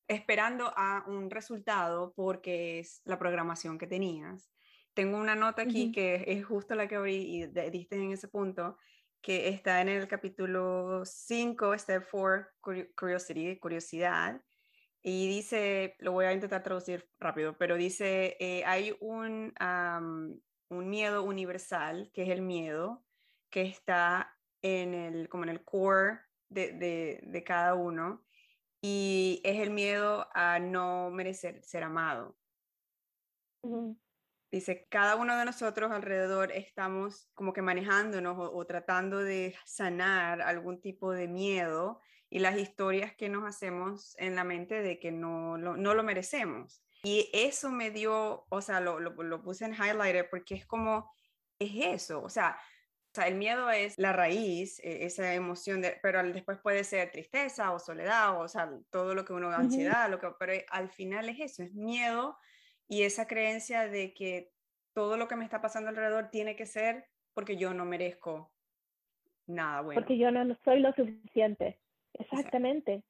[0.06, 4.50] esperando a un resultado porque es la programación que tenías.
[4.94, 8.78] Tengo una nota aquí que es justo la que abrí y diste en ese punto,
[9.20, 12.46] que está en el capítulo 5, Step 4,
[12.96, 14.40] Curiosity, curiosidad,
[15.02, 19.54] y dice, lo voy a intentar traducir rápido, pero dice, eh, hay un,
[20.68, 23.04] un miedo universal, que es el miedo,
[23.50, 28.24] que está en el, como en el core de, de, de cada uno,
[28.82, 32.36] y es el miedo a no merecer ser amado.
[34.50, 40.80] Dice, cada uno de nosotros alrededor estamos como que manejándonos o, tratando de sanar algún
[40.80, 45.56] tipo de miedo y las historias que nos hacemos en la mente de que no,
[45.58, 46.82] no lo merecemos.
[47.02, 51.10] Y eso me dio, o sea, lo, lo, puse en highlighter porque es como,
[51.58, 52.58] es eso, o sea,
[53.10, 57.10] o sea, el miedo es la raíz, e, esa emoción, de, pero después puede ser
[57.12, 61.28] tristeza o soledad, o, sea, todo lo que uno, ansiedad, lo que, pero al final
[61.28, 62.36] es eso, es miedo
[62.88, 64.50] y esa creencia de que
[64.92, 68.52] todo lo que me está pasando alrededor tiene que ser porque yo no merezco
[69.46, 70.00] nada bueno.
[70.00, 71.78] Porque yo no soy lo suficiente.
[72.18, 73.02] Exactamente,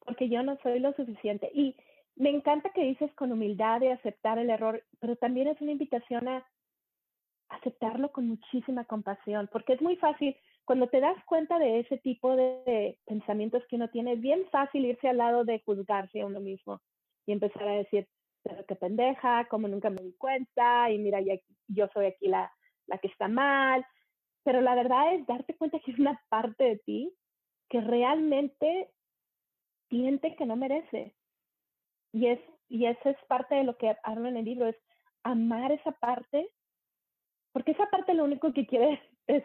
[0.00, 1.50] porque yo no soy lo suficiente.
[1.54, 1.76] Y
[2.16, 6.28] me encanta que dices con humildad de aceptar el error, pero también es una invitación
[6.28, 6.46] a
[7.48, 12.34] aceptarlo con muchísima compasión, porque es muy fácil, cuando te das cuenta de ese tipo
[12.36, 16.40] de pensamientos que uno tiene, es bien fácil irse al lado de juzgarse a uno
[16.40, 16.80] mismo
[17.26, 18.06] y empezar a decir,
[18.42, 21.34] pero qué pendeja, como nunca me di cuenta, y mira, ya,
[21.68, 22.52] yo soy aquí la,
[22.86, 23.84] la que está mal.
[24.44, 27.12] Pero la verdad es darte cuenta que es una parte de ti
[27.72, 28.90] que realmente
[29.88, 31.16] siente que no merece.
[32.12, 34.76] Y, es, y esa es parte de lo que hablo en el libro, es
[35.22, 36.50] amar esa parte,
[37.52, 39.42] porque esa parte lo único que quiere es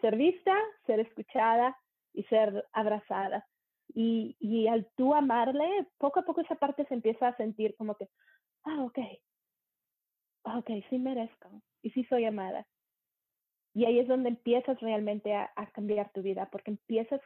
[0.00, 0.56] ser vista,
[0.86, 1.76] ser escuchada
[2.12, 3.44] y ser abrazada.
[3.92, 7.96] Y, y al tú amarle, poco a poco esa parte se empieza a sentir como
[7.96, 8.08] que,
[8.62, 8.98] ah, ok,
[10.44, 12.68] ah, ok, sí merezco y sí soy amada.
[13.74, 17.20] Y ahí es donde empiezas realmente a, a cambiar tu vida, porque empiezas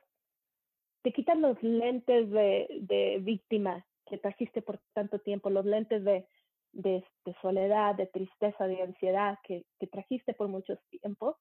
[1.03, 6.27] te quitan los lentes de, de víctima que trajiste por tanto tiempo, los lentes de,
[6.73, 7.05] de,
[7.43, 11.39] soledad, de tristeza, de ansiedad que, que, trajiste por mucho tiempo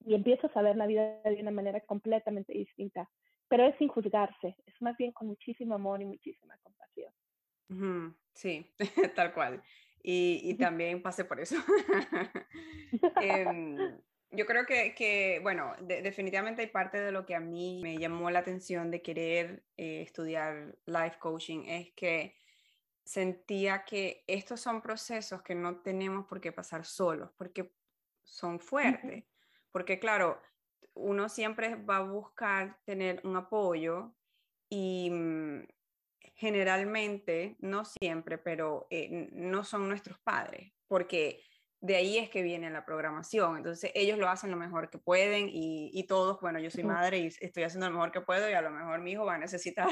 [0.00, 3.08] y empiezas a ver la vida de una manera completamente distinta.
[3.48, 7.12] Pero es sin juzgarse, es más bien con muchísimo amor y muchísima compasión.
[8.32, 8.66] Sí,
[9.16, 9.62] tal cual.
[10.02, 11.56] Y, y también pasé por eso.
[13.22, 13.98] eh,
[14.36, 18.30] yo creo que, que bueno, definitivamente hay parte de lo que a mí me llamó
[18.30, 22.36] la atención de querer eh, estudiar life coaching, es que
[23.04, 27.72] sentía que estos son procesos que no tenemos por qué pasar solos, porque
[28.22, 29.24] son fuertes,
[29.70, 30.40] porque claro,
[30.94, 34.14] uno siempre va a buscar tener un apoyo
[34.68, 35.66] y mm,
[36.34, 41.42] generalmente, no siempre, pero eh, no son nuestros padres, porque
[41.84, 43.58] de ahí es que viene la programación.
[43.58, 47.26] Entonces ellos lo hacen lo mejor que pueden y, todos, bueno, yo soy madre y
[47.26, 49.86] estoy haciendo lo mejor que puedo y a lo mejor mi hijo va a necesitar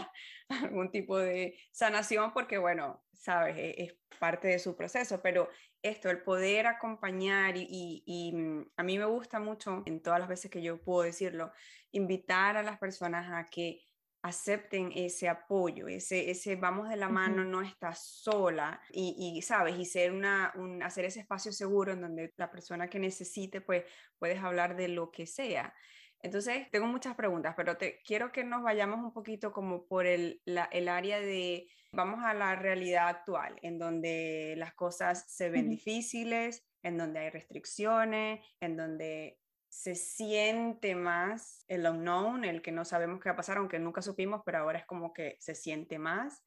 [0.49, 5.49] algún tipo de sanación porque, bueno, sabes, e, es, parte de su proceso, pero
[5.83, 7.67] esto, el poder acompañar y,
[8.07, 11.51] y, mm, a mí me gusta mucho, en todas las veces que yo puedo decirlo,
[11.91, 13.83] invitar a las personas a que
[14.23, 19.77] acepten ese apoyo, ese, ese vamos de la mano, no estás sola y, y, sabes,
[19.77, 23.85] y ser una, un, hacer ese espacio seguro en donde la persona que necesite, pues
[24.19, 25.75] puedes hablar de lo que sea.
[26.23, 30.41] Entonces, tengo muchas preguntas, pero te quiero que nos vayamos un poquito como por el,
[30.45, 35.69] la, el área de, vamos a la realidad actual, en donde las cosas se ven
[35.69, 39.42] difíciles, en donde hay restricciones, en donde
[39.73, 44.03] se siente más el unknown, el que no sabemos qué va a pasar, aunque nunca
[44.03, 46.45] supimos, pero ahora es como que se siente más.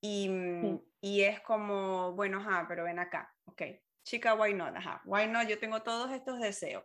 [0.00, 3.62] Y, mm, y es como, bueno, ajá, pero ven acá, ok,
[4.04, 6.84] chica, why not, ajá, why not, yo tengo todos estos deseos.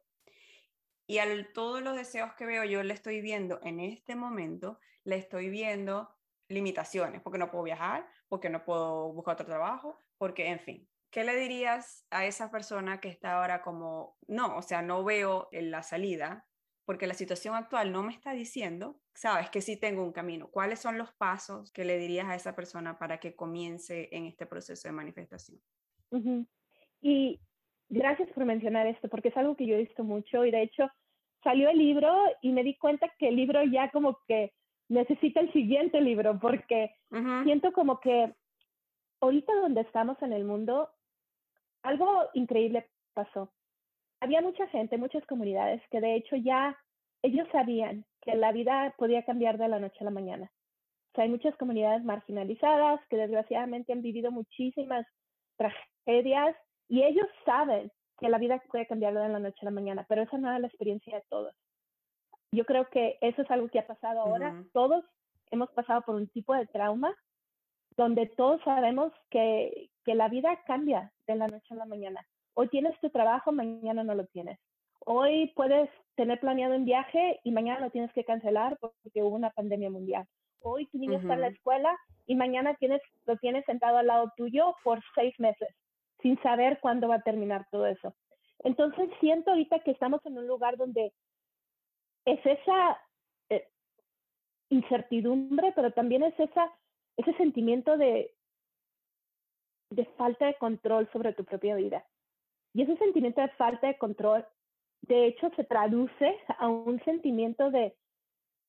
[1.05, 5.17] Y a todos los deseos que veo, yo le estoy viendo en este momento, le
[5.17, 6.17] estoy viendo
[6.47, 11.23] limitaciones, porque no puedo viajar, porque no puedo buscar otro trabajo, porque, en fin, ¿qué
[11.23, 15.81] le dirías a esa persona que está ahora como, no, o sea, no veo la
[15.81, 16.45] salida,
[16.83, 20.49] porque la situación actual no me está diciendo, sabes que sí tengo un camino?
[20.51, 24.45] ¿Cuáles son los pasos que le dirías a esa persona para que comience en este
[24.45, 25.57] proceso de manifestación?
[27.01, 27.39] Y
[27.87, 30.89] gracias por mencionar esto, porque es algo que yo he visto mucho y de hecho
[31.45, 34.51] salió el libro y me di cuenta que el libro ya como que
[34.89, 36.93] necesita el siguiente libro, porque
[37.45, 38.35] siento como que
[39.21, 40.89] ahorita donde estamos en el mundo,
[41.85, 43.51] algo increíble pasó.
[44.19, 46.77] Había mucha gente, muchas comunidades que de hecho ya
[47.21, 50.45] ellos sabían que la vida podía cambiar de la noche a la mañana.
[50.45, 55.05] O sea, hay muchas comunidades marginalizadas que desgraciadamente han vivido muchísimas
[55.57, 56.55] tragedias
[56.89, 60.23] y ellos saben que la vida puede cambiar de la noche a la mañana, pero
[60.23, 61.53] esa no es la experiencia de todos.
[62.51, 64.63] Yo creo que eso es algo que ha pasado ahora.
[64.73, 65.03] Todos
[65.51, 67.13] hemos pasado por un tipo de trauma
[67.97, 72.25] donde todos sabemos que, que la vida cambia de la noche a la mañana.
[72.53, 74.59] Hoy tienes tu trabajo, mañana no lo tienes.
[74.99, 79.49] Hoy puedes tener planeado un viaje y mañana lo tienes que cancelar porque hubo una
[79.49, 80.25] pandemia mundial.
[80.61, 84.31] Hoy tu niño está en la escuela y mañana tienes, lo tienes sentado al lado
[84.37, 85.69] tuyo por seis meses,
[86.21, 88.15] sin saber cuándo va a terminar todo eso.
[88.59, 91.13] Entonces siento ahorita que estamos en un lugar donde
[92.25, 92.99] es esa
[93.49, 93.67] eh,
[94.69, 96.71] incertidumbre, pero también es esa,
[97.17, 98.34] ese sentimiento de,
[99.95, 102.05] de falta de control sobre tu propia vida.
[102.73, 104.45] Y ese sentimiento de falta de control,
[105.01, 107.95] de hecho, se traduce a un sentimiento de,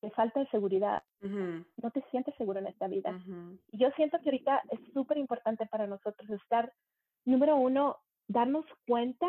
[0.03, 1.03] de falta de seguridad.
[1.21, 3.21] No te sientes seguro en esta vida.
[3.73, 6.73] Y yo siento que ahorita es súper importante para nosotros estar,
[7.25, 7.97] número uno,
[8.29, 9.29] darnos cuenta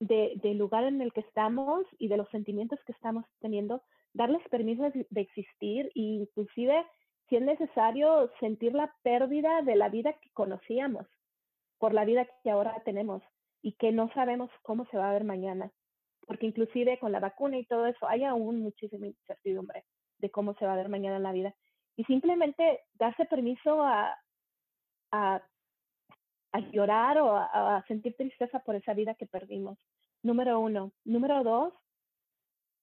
[0.00, 4.42] de, del lugar en el que estamos y de los sentimientos que estamos teniendo, darles
[4.48, 6.84] permiso de existir e inclusive
[7.28, 11.06] si es necesario sentir la pérdida de la vida que conocíamos
[11.78, 13.22] por la vida que ahora tenemos
[13.62, 15.70] y que no sabemos cómo se va a ver mañana.
[16.26, 19.84] Porque inclusive con la vacuna y todo eso hay aún muchísima incertidumbre
[20.18, 21.54] de cómo se va a ver mañana la vida.
[21.96, 24.16] Y simplemente darse permiso a,
[25.12, 25.42] a,
[26.72, 29.78] llorar o a, a sentir tristeza por esa vida que perdimos.
[30.22, 30.92] Número uno.
[31.04, 31.74] Número dos,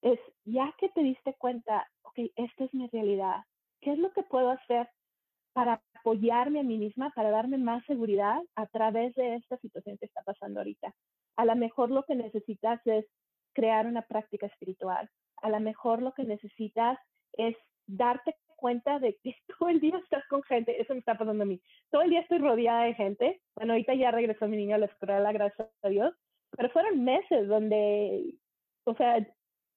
[0.02, 3.42] es ya que te diste cuenta, ok, esta es mi realidad,
[3.84, 4.88] ¿qué es lo que puedo hacer
[5.52, 10.06] para apoyarme a mí misma, para darme más seguridad a través de esta situación que
[10.06, 10.92] está pasando ahorita?
[11.36, 13.06] A lo mejor lo que necesitas es
[13.52, 15.08] crear una práctica espiritual.
[15.42, 16.98] A lo mejor lo que necesitas
[17.34, 21.42] es darte cuenta de que todo el día estás con gente, eso me está pasando
[21.42, 21.60] a mí.
[21.90, 23.42] Todo el día estoy rodeada de gente.
[23.54, 26.14] Bueno, ahorita ya regresó mi niño a la escuela, gracias a Dios,
[26.56, 28.34] pero fueron meses donde,
[28.84, 29.26] o sea,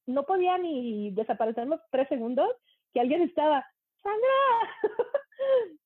[0.08, 2.50] no podía ni desaparecernos tres segundos
[2.94, 3.66] que alguien estaba,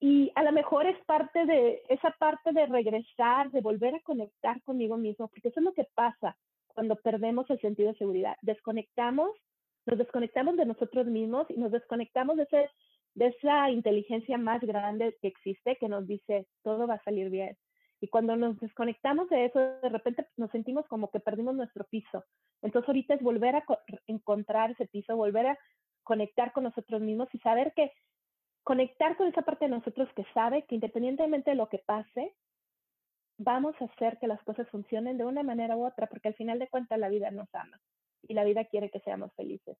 [0.00, 4.60] y a lo mejor es parte de esa parte de regresar, de volver a conectar
[4.62, 6.36] conmigo mismo, porque eso es lo que pasa
[6.68, 8.36] cuando perdemos el sentido de seguridad.
[8.42, 9.30] Desconectamos,
[9.86, 12.70] nos desconectamos de nosotros mismos y nos desconectamos de, ese,
[13.14, 17.56] de esa inteligencia más grande que existe que nos dice todo va a salir bien.
[18.00, 22.24] Y cuando nos desconectamos de eso, de repente nos sentimos como que perdimos nuestro piso.
[22.62, 23.64] Entonces ahorita es volver a
[24.06, 25.58] encontrar ese piso, volver a
[26.10, 27.92] conectar con nosotros mismos y saber que
[28.64, 32.34] conectar con esa parte de nosotros que sabe que independientemente de lo que pase,
[33.38, 36.58] vamos a hacer que las cosas funcionen de una manera u otra, porque al final
[36.58, 37.80] de cuentas la vida nos ama
[38.26, 39.78] y la vida quiere que seamos felices.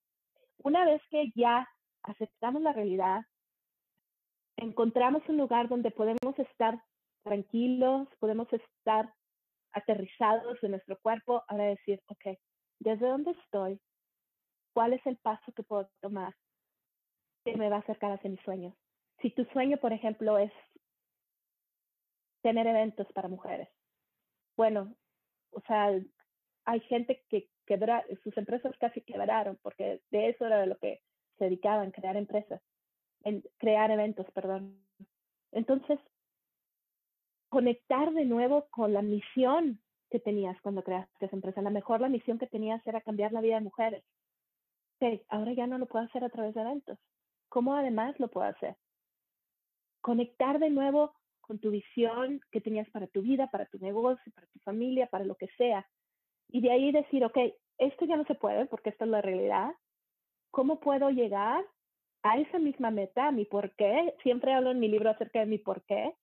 [0.63, 1.69] Una vez que ya
[2.05, 3.23] aceptamos la realidad,
[4.57, 6.81] encontramos un lugar donde podemos estar
[7.25, 9.13] tranquilos, podemos estar
[9.73, 12.39] aterrizados en nuestro cuerpo, ahora decir, ok,
[12.79, 13.81] ¿desde dónde estoy?
[14.73, 16.35] ¿Cuál es el paso que puedo tomar
[17.45, 18.75] que me va a acercar hacia mis sueños?
[19.21, 20.53] Si tu sueño, por ejemplo, es
[22.43, 23.69] tener eventos para mujeres,
[24.57, 24.95] bueno,
[25.53, 25.91] o sea,
[26.65, 27.49] hay gente que
[28.23, 31.01] sus empresas casi quebraron porque de eso era de lo que
[31.39, 32.61] se dedicaban, crear empresas,
[33.23, 34.85] en crear eventos, perdón.
[35.53, 35.99] Entonces,
[37.49, 39.81] conectar de nuevo con la misión
[40.11, 41.61] que tenías cuando creaste esa empresa.
[41.61, 44.05] A lo mejor la misión que tenías era cambiar la vida de mujeres.
[45.03, 46.99] Okay, ahora ya no lo puedo hacer a través de eventos.
[47.49, 48.77] ¿Cómo además lo puedo hacer?
[50.03, 54.47] Conectar de nuevo con tu visión que tenías para tu vida, para tu negocio, para
[54.49, 55.89] tu familia, para lo que sea.
[56.51, 57.39] Y de ahí decir, ok,
[57.79, 59.73] esto ya no se puede porque esto es la realidad.
[60.51, 61.65] ¿Cómo puedo llegar
[62.23, 64.15] a esa misma meta, mi por qué?
[64.23, 66.15] Siempre hablo en mi libro acerca de mi por qué.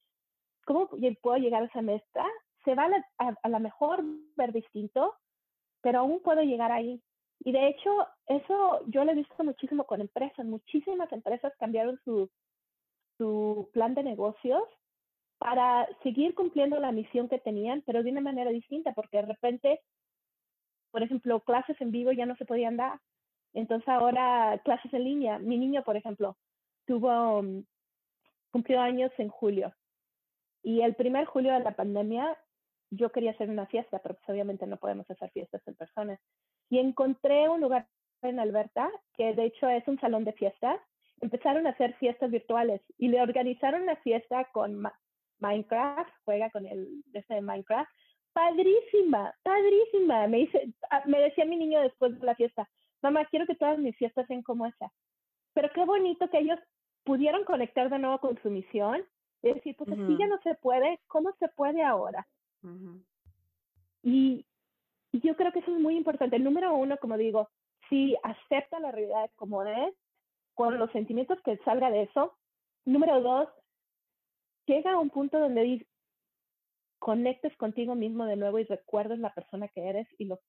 [0.67, 0.87] ¿Cómo
[1.23, 2.25] puedo llegar a esa meta?
[2.63, 2.87] Se va
[3.17, 4.03] a, a, lo mejor
[4.35, 5.15] ver distinto,
[5.81, 7.01] pero aún puedo llegar ahí.
[7.43, 10.45] Y de hecho, eso yo lo he visto muchísimo con empresas.
[10.45, 12.29] Muchísimas empresas cambiaron su,
[13.17, 14.63] su plan de negocios
[15.37, 19.81] para seguir cumpliendo la misión que tenían, pero de una manera distinta, porque de repente,
[20.91, 22.99] por ejemplo, clases en vivo ya no se podían dar.
[23.53, 25.39] Entonces ahora clases en línea.
[25.39, 26.37] Mi niño, por ejemplo,
[26.85, 27.63] tuvo, um,
[28.51, 29.73] cumplió años en julio.
[30.63, 32.37] Y el primer julio de la pandemia,
[32.89, 36.19] yo quería hacer una fiesta, pero pues obviamente no podemos hacer fiestas en persona.
[36.69, 37.87] Y encontré un lugar
[38.21, 40.79] en Alberta, que de hecho es un salón de fiestas.
[41.21, 44.83] Empezaron a hacer fiestas virtuales y le organizaron una fiesta con
[45.39, 47.89] Minecraft, juega con el este de Minecraft.
[48.33, 50.27] Padrísima, padrísima.
[50.27, 52.69] Me, dice, ah, me decía mi niño después de la fiesta,
[53.01, 54.91] mamá, quiero que todas mis fiestas sean como esa.
[55.53, 56.59] Pero qué bonito que ellos
[57.03, 59.03] pudieron conectar de nuevo con su misión
[59.41, 62.27] y decir, pues así ya no se puede, ¿cómo se puede ahora?
[64.03, 64.45] Y,
[65.11, 66.35] y, yo creo que eso es muy importante.
[66.35, 67.49] El número uno, como digo,
[67.89, 69.93] si acepta la realidad como es,
[70.57, 72.35] con los sentimientos que salga de eso.
[72.83, 73.47] Número dos,
[74.65, 75.85] llega a un punto donde
[76.97, 80.39] conectes contigo mismo de nuevo y recuerdes la persona que eres y lo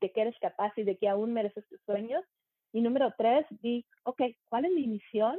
[0.00, 2.24] de que eres capaz y de que aún mereces tus sueños.
[2.72, 5.36] Y número tres, di, ok, ¿cuál es mi misión?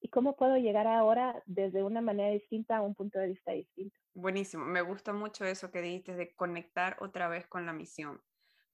[0.00, 3.98] ¿Y cómo puedo llegar ahora desde una manera distinta a un punto de vista distinto?
[4.14, 8.20] Buenísimo, me gusta mucho eso que dijiste de conectar otra vez con la misión,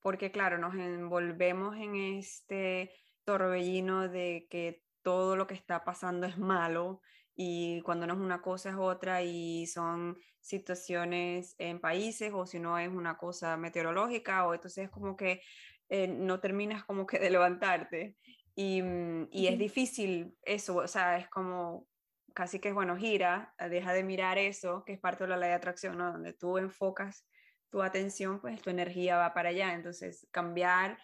[0.01, 2.93] porque claro, nos envolvemos en este
[3.25, 7.01] torbellino de que todo lo que está pasando es malo
[7.35, 12.59] y cuando no es una cosa es otra y son situaciones en países o si
[12.59, 15.41] no es una cosa meteorológica o entonces es como que
[15.89, 18.17] eh, no terminas como que de levantarte
[18.55, 21.89] y, mm, y es difícil eso, o sea, es como
[22.35, 25.55] casi que, bueno, gira, deja de mirar eso, que es parte de la ley de
[25.55, 26.13] atracción, ¿no?
[26.13, 27.27] Donde tú enfocas
[27.71, 30.99] tu atención, pues tu energía va para allá, entonces cambiar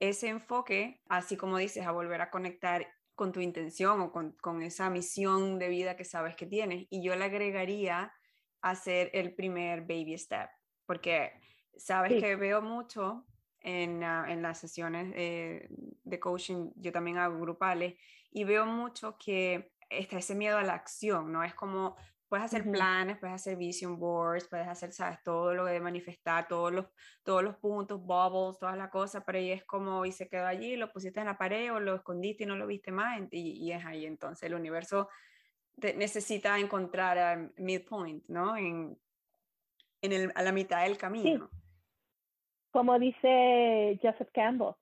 [0.00, 4.62] ese enfoque, así como dices, a volver a conectar con tu intención o con, con,
[4.62, 6.86] esa misión de vida que sabes que tienes.
[6.90, 8.12] Y yo le agregaría
[8.60, 10.48] hacer el primer baby step,
[10.86, 11.32] porque
[11.76, 13.24] sabes que veo mucho
[13.64, 15.66] en, ah, en las sesiones eh,
[16.04, 17.94] de coaching, yo también hago grupales,
[18.30, 21.42] y veo mucho que está ese miedo a la acción, ¿no?
[21.42, 21.96] Es como,
[22.28, 26.72] puedes hacer planes, puedes hacer vision boards, puedes hacer, sabes, todo lo de manifestar, todos
[26.72, 26.86] los,
[27.22, 30.76] todos los puntos, bubbles, todas las cosas, pero ahí es como, y se quedó allí,
[30.76, 33.72] lo pusiste en la pared o lo escondiste y no lo viste más, y, y
[33.72, 35.08] es ahí, entonces el universo
[35.76, 38.56] necesita encontrar a midpoint, ¿no?
[38.56, 38.98] En,
[40.02, 41.50] en el, a la mitad del camino.
[42.74, 44.74] Como dice Joseph Campbell,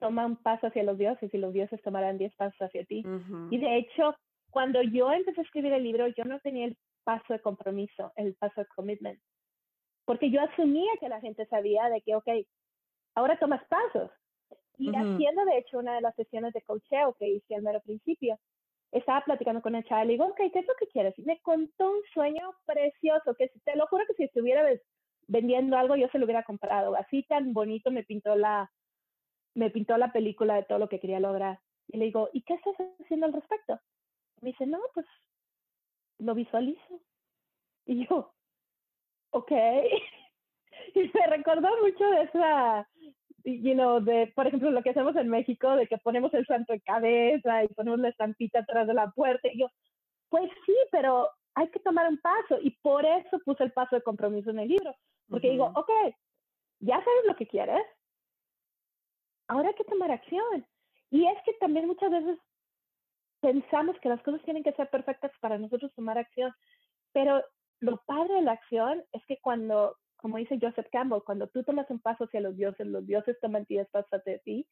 [0.00, 3.04] toma un paso hacia los dioses y los dioses tomarán diez pasos hacia ti.
[3.52, 4.16] Y de hecho,
[4.50, 8.34] cuando yo empecé a escribir el libro, yo no tenía el paso de compromiso, el
[8.34, 9.20] paso de commitment.
[10.06, 12.28] Porque yo asumía que la gente sabía de que, ok,
[13.14, 14.10] ahora tomas pasos.
[14.76, 18.40] Y haciendo, de hecho, una de las sesiones de coacheo que hice al mero principio,
[18.90, 21.16] estaba platicando con el chaval y le digo, ok, ¿qué es lo que quieres?
[21.16, 24.64] Y me contó un sueño precioso, que te lo juro que si estuviera
[25.28, 26.96] vendiendo algo, yo se lo hubiera comprado.
[26.96, 28.70] Así tan bonito me pintó la,
[29.54, 31.60] me pintó la película de todo lo que quería lograr.
[31.88, 33.80] Y le digo, ¿y qué estás haciendo al respecto?
[34.40, 35.06] Me dice, no, pues
[36.18, 37.00] lo visualizo.
[37.86, 38.34] Y yo,
[39.30, 39.52] ok.
[40.94, 42.88] y se recordó mucho de esa,
[43.44, 46.72] you know, de, por ejemplo, lo que hacemos en México, de que ponemos el santo
[46.72, 49.48] en cabeza y ponemos la estampita atrás de la puerta.
[49.48, 49.68] Y yo,
[50.28, 52.58] pues sí, pero hay que tomar un paso.
[52.60, 54.94] Y por eso puse el paso de compromiso en el libro.
[55.28, 55.90] Porque digo, ok,
[56.80, 57.84] ya sabes lo que quieres,
[59.48, 60.66] ahora hay que tomar acción.
[61.10, 62.38] Y es que también muchas veces
[63.40, 66.52] pensamos que las cosas tienen que ser perfectas para nosotros tomar acción,
[67.12, 67.42] pero
[67.80, 71.88] lo padre de la acción es que cuando, como dice Joseph Campbell, cuando tú tomas
[71.90, 74.66] un paso hacia los dioses, los dioses toman 10 pasos hacia ti,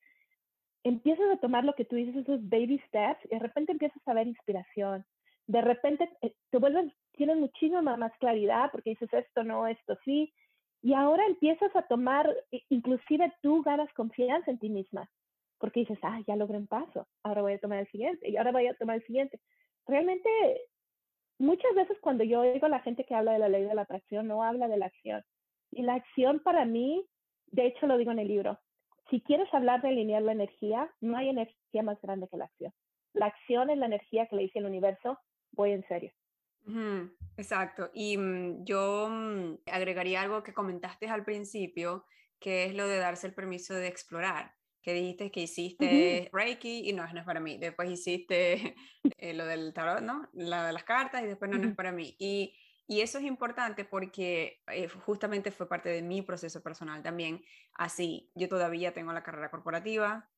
[0.82, 4.14] empiezas a tomar lo que tú dices, esos baby steps, y de repente empiezas a
[4.14, 5.04] ver inspiración.
[5.46, 10.32] De repente eh, te vuelves, tienes muchísima más claridad porque dices esto no, esto sí,
[10.84, 12.30] y ahora empiezas a tomar,
[12.68, 15.08] inclusive tú ganas confianza en ti misma,
[15.58, 18.52] porque dices, ah, ya logré un paso, ahora voy a tomar el siguiente, y ahora
[18.52, 19.40] voy a tomar el siguiente.
[19.86, 20.28] Realmente,
[21.38, 23.80] muchas veces cuando yo oigo a la gente que habla de la ley de la
[23.80, 25.22] atracción, no habla de la acción.
[25.70, 27.06] Y la acción para mí,
[27.46, 28.58] de hecho lo digo en el libro,
[29.08, 32.74] si quieres hablar de alinear la energía, no hay energía más grande que la acción.
[33.14, 35.18] La acción es la energía que le dice el universo,
[35.52, 36.12] voy en serio.
[37.36, 37.90] Exacto.
[37.94, 42.06] Y mm, yo mm, agregaría algo que comentaste al principio,
[42.38, 44.54] que es lo de darse el permiso de explorar
[44.84, 47.56] que dijiste que hiciste Reiki y no, no es para mí.
[47.56, 48.76] Después hiciste
[49.18, 50.28] eh, lo del tarot, ¿no?
[50.34, 52.14] La de las cartas y después no, no es para mí.
[52.18, 52.54] Y,
[52.86, 57.42] y eso es importante porque eh, justamente fue parte de mi proceso personal también.
[57.72, 60.28] Así, yo todavía tengo la carrera corporativa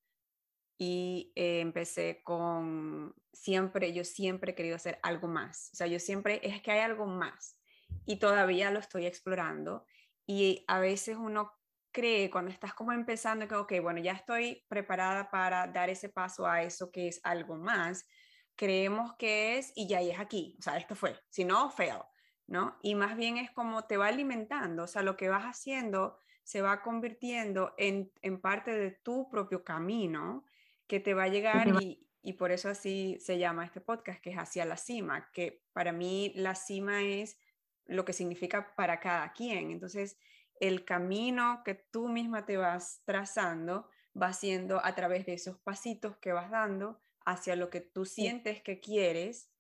[0.79, 5.71] y eh, empecé con siempre, yo siempre he querido hacer algo más.
[5.73, 7.59] O sea, yo siempre, es que hay algo más
[8.05, 9.87] y todavía lo estoy explorando.
[10.27, 11.53] Y a veces uno
[11.93, 16.47] cree cuando estás como empezando que, ok, bueno, ya estoy preparada para dar ese paso
[16.47, 18.07] a eso que es algo más,
[18.55, 22.01] creemos que es y ya es aquí, o sea, esto fue, si no, fail,
[22.47, 22.77] ¿no?
[22.83, 26.61] Y más bien es como te va alimentando, o sea, lo que vas haciendo se
[26.61, 30.45] va convirtiendo en, en parte de tu propio camino
[30.87, 34.31] que te va a llegar y, y por eso así se llama este podcast, que
[34.31, 37.39] es hacia la cima, que para mí la cima es
[37.85, 39.71] lo que significa para cada quien.
[39.71, 40.19] Entonces,
[40.61, 43.89] el camino que tú misma te vas trazando
[44.21, 48.63] va siendo a través de esos pasitos que vas dando hacia lo que tú sientes
[48.63, 49.51] que quieres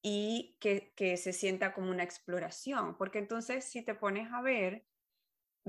[0.00, 2.96] y que, que, se sienta como una exploración.
[2.96, 4.86] Porque entonces si te pones a ver,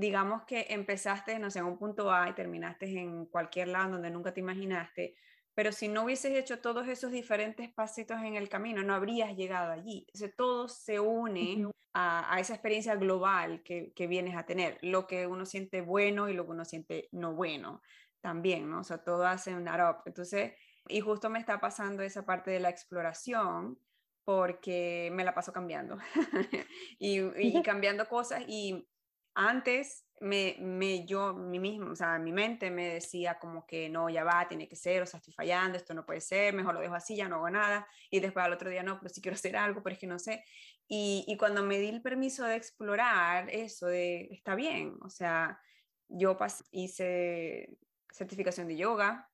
[0.00, 4.10] digamos que empezaste, no sé, en un punto A y terminaste en cualquier lado donde
[4.10, 5.14] nunca te imaginaste,
[5.54, 9.72] pero si no hubieses hecho todos esos diferentes pasitos en el camino, no habrías llegado
[9.72, 10.06] allí.
[10.08, 15.26] Entonces, todo se une a, esa experiencia global que, que, vienes a tener, lo que
[15.26, 17.82] uno siente bueno y lo que uno siente no bueno
[18.20, 18.80] también, ¿no?
[18.80, 20.02] O sea, todo hace un up.
[20.06, 20.54] Entonces,
[20.88, 23.78] y justo me está pasando esa parte de la exploración
[24.24, 25.98] porque me la paso cambiando
[26.98, 28.86] y, y cambiando cosas y
[29.34, 34.10] antes me, me, yo, mi mismo, o sea, mi mente me decía como que no,
[34.10, 36.80] ya va, tiene que ser, o sea, estoy fallando, esto no puede ser, mejor lo
[36.80, 39.34] dejo así, ya no hago nada, y después al otro día no, pero sí quiero
[39.34, 40.44] hacer algo, pero es que no sé.
[40.86, 45.60] Y, y cuando me di el permiso de explorar eso, de, está bien, o sea,
[46.08, 46.36] yo
[46.72, 47.78] hice
[48.12, 49.30] certificación de yoga,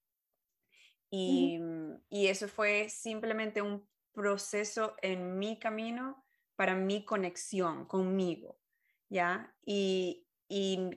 [1.10, 1.58] y,
[2.08, 6.24] y eso fue simplemente un proceso en mi camino
[6.56, 8.58] para mi conexión conmigo,
[9.08, 9.54] ¿ya?
[9.64, 10.90] Y, y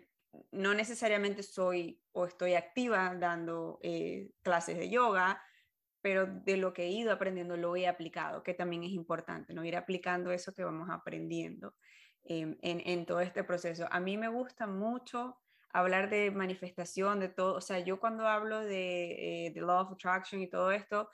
[0.52, 5.42] no necesariamente soy o estoy activa dando eh, clases de yoga,
[6.02, 9.66] pero de lo que he ido aprendiendo lo he aplicado, que también es importante, ¿no?
[9.66, 11.76] Ir aplicando eso que vamos aprendiendo
[12.24, 13.88] em, en, en, todo este proceso.
[13.92, 15.38] A mí me gusta mucho
[15.72, 19.92] hablar de manifestación, de todo, o sea, yo cuando hablo de, eh, de Law of
[19.94, 21.10] Attraction y todo esto,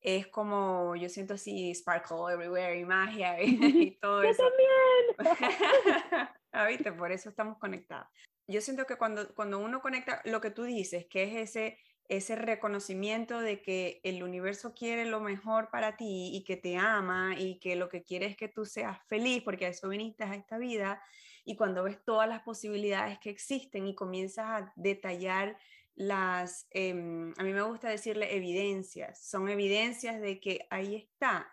[0.00, 3.50] es como, yo siento así, sparkle everywhere y magia y,
[4.00, 4.42] todo eso.
[4.42, 6.28] Yo también.
[6.52, 6.92] ah, ¿viste?
[6.92, 8.08] Por eso estamos conectados.
[8.46, 11.78] Yo siento que cuando, cuando uno conecta lo que tú dices, que es ese,
[12.08, 17.36] ese reconocimiento de que el universo quiere lo mejor para ti y que te ama
[17.38, 20.34] y que lo que quiere es que tú seas feliz porque a eso viniste a
[20.34, 21.00] esta vida
[21.44, 25.56] y cuando ves todas las posibilidades que existen y comienzas a detallar
[25.94, 31.50] las, em, a mí me gusta decirle evidencias, son evidencias de que ahí está.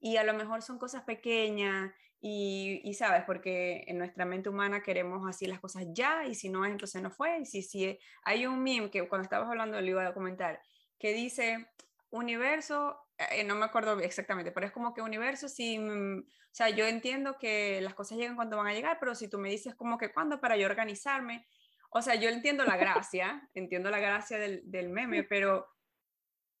[0.00, 4.82] Y a lo mejor son cosas pequeñas y, y, sabes, porque en nuestra mente humana
[4.82, 7.38] queremos así las cosas ya y si no es, entonces no fue.
[7.40, 10.60] Y si, si hay un meme que cuando estabas hablando le iba a comentar,
[10.98, 11.68] que dice,
[12.10, 16.70] universo, eh, no me acuerdo exactamente, pero es como que universo, si, mm, o sea,
[16.70, 19.74] yo entiendo que las cosas llegan cuando van a llegar, pero si tú me dices
[19.76, 21.46] como que cuándo para yo organizarme,
[21.90, 25.68] o sea, yo entiendo la gracia, entiendo la gracia del, del meme, pero,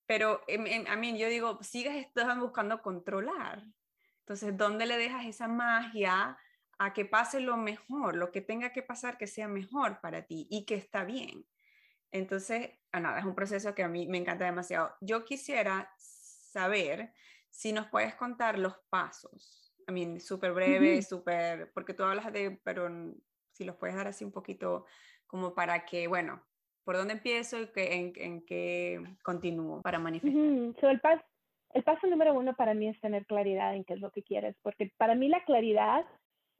[0.06, 0.40] pero
[0.88, 3.64] a mí yo digo, sigues estás buscando controlar.
[4.28, 6.36] Entonces, ¿dónde le dejas esa magia
[6.78, 10.46] a que pase lo mejor, lo que tenga que pasar que sea mejor para ti
[10.50, 11.46] y que está bien?
[12.12, 14.94] Entonces, ah, nada, es un proceso que a mí me encanta demasiado.
[15.00, 17.14] Yo quisiera saber
[17.48, 19.74] si nos puedes contar los pasos.
[19.86, 22.86] A mí, súper breve, súper, porque tú hablas de, pero
[23.52, 24.84] si los puedes dar así un poquito
[25.26, 26.44] como para que, bueno,
[26.84, 30.90] ¿por dónde empiezo y que, en, qué continúo para manifestar?
[30.90, 31.24] el, paso,
[31.74, 34.56] El paso número uno para mí es tener claridad en qué es lo que quieres,
[34.62, 36.04] porque para mí la claridad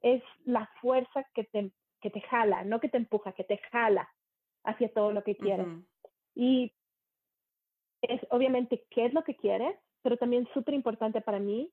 [0.03, 4.09] es la fuerza que te, que te jala, no que te empuja, que te jala
[4.65, 5.67] hacia todo lo que quieres.
[6.35, 6.73] Y
[8.03, 11.73] es obviamente qué es lo que quieres, pero también súper importante para mí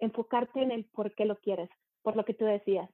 [0.00, 1.70] enfocarte en el por qué lo quieres,
[2.02, 2.90] por lo que tú decías.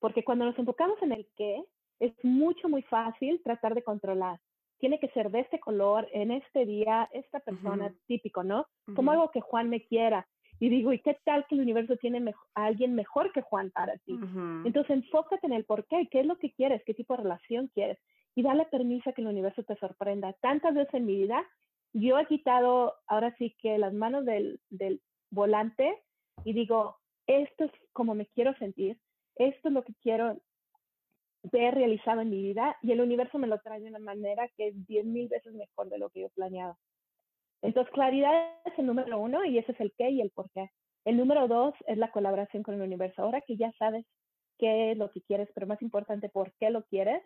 [0.00, 1.62] Porque cuando nos enfocamos en el qué,
[2.00, 4.40] es mucho, muy fácil tratar de controlar.
[4.80, 8.66] Tiene que ser de este color, en este día, esta persona, típico, ¿no?
[8.96, 10.26] Como algo que Juan me quiera.
[10.58, 13.96] Y digo, ¿y qué tal que el universo tiene a alguien mejor que Juan para
[13.98, 14.18] ti?
[14.64, 17.68] Entonces enfócate en el por qué, qué es lo que quieres, qué tipo de relación
[17.68, 17.98] quieres.
[18.34, 20.34] Y dale permiso a que el universo te sorprenda.
[20.40, 21.46] Tantas veces en mi vida,
[21.92, 25.00] yo he quitado ahora sí que las manos del, del
[25.30, 25.98] volante
[26.44, 28.98] y digo, esto es como me quiero sentir,
[29.36, 30.36] esto es lo que quiero
[31.42, 34.68] ver realizado en mi vida y el universo me lo trae de una manera que
[34.68, 36.76] es diez mil veces mejor de lo que yo he planeado.
[37.62, 40.70] Entonces, claridad es el número uno y ese es el qué y el por qué.
[41.04, 43.22] El número dos es la colaboración con el universo.
[43.22, 44.06] Ahora que ya sabes
[44.58, 47.22] qué es lo que quieres, pero más importante, por qué lo quieres,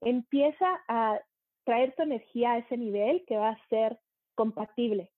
[0.00, 1.20] empieza a
[1.64, 3.98] traer tu energía a ese nivel que va a ser
[4.34, 5.10] compatible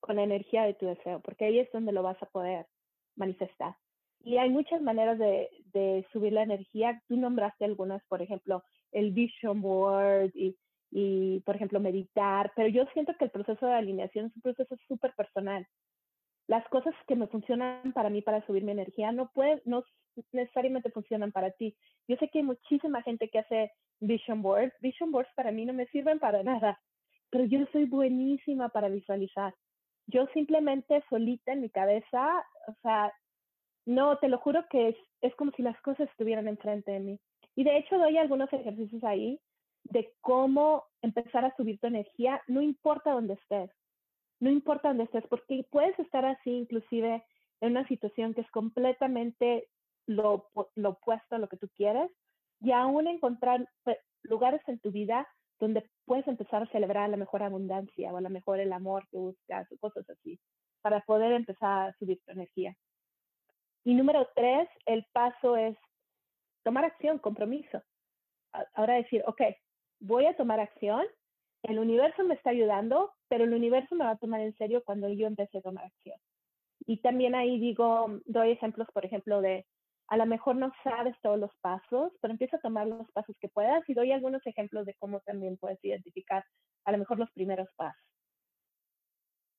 [0.00, 2.66] con la energía de tu deseo, porque ahí es donde lo vas a poder
[3.16, 3.74] manifestar.
[4.22, 7.00] Y hay muchas maneras de, de subir la energía.
[7.08, 8.62] Tú nombraste algunas, por ejemplo,
[8.92, 10.56] el vision board y,
[10.90, 14.76] y, por ejemplo, meditar, pero yo siento que el proceso de alineación es un proceso
[14.88, 15.66] súper personal.
[16.48, 19.84] Las cosas que me funcionan para mí para subir mi energía no, puede, no
[20.32, 21.76] necesariamente funcionan para ti.
[22.08, 24.74] Yo sé que hay muchísima gente que hace vision boards.
[24.80, 26.80] Vision boards para mí no me sirven para nada,
[27.30, 29.54] pero yo soy buenísima para visualizar.
[30.08, 33.12] Yo simplemente solita en mi cabeza, o sea,
[33.86, 37.20] no, te lo juro que es, es como si las cosas estuvieran enfrente de mí.
[37.56, 39.40] Y de hecho doy algunos ejercicios ahí
[39.84, 43.70] de cómo empezar a subir tu energía, no importa dónde estés,
[44.40, 47.24] no importa dónde estés, porque puedes estar así inclusive
[47.60, 49.68] en una situación que es completamente
[50.06, 52.10] lo, lo opuesto a lo que tú quieres
[52.60, 53.66] y aún encontrar
[54.22, 55.26] lugares en tu vida
[55.58, 59.18] donde puedes empezar a celebrar la mejor abundancia o a lo mejor el amor que
[59.18, 60.40] buscas o cosas así,
[60.80, 62.74] para poder empezar a subir tu energía.
[63.84, 65.76] Y número tres, el paso es
[66.62, 67.82] tomar acción, compromiso.
[68.74, 69.40] Ahora decir, ok,
[70.00, 71.06] voy a tomar acción,
[71.62, 75.08] el universo me está ayudando, pero el universo me va a tomar en serio cuando
[75.08, 76.18] yo empiece a tomar acción.
[76.86, 79.66] Y también ahí digo, doy ejemplos, por ejemplo, de
[80.08, 83.48] a lo mejor no sabes todos los pasos, pero empieza a tomar los pasos que
[83.48, 86.44] puedas y doy algunos ejemplos de cómo también puedes identificar
[86.84, 88.02] a lo mejor los primeros pasos.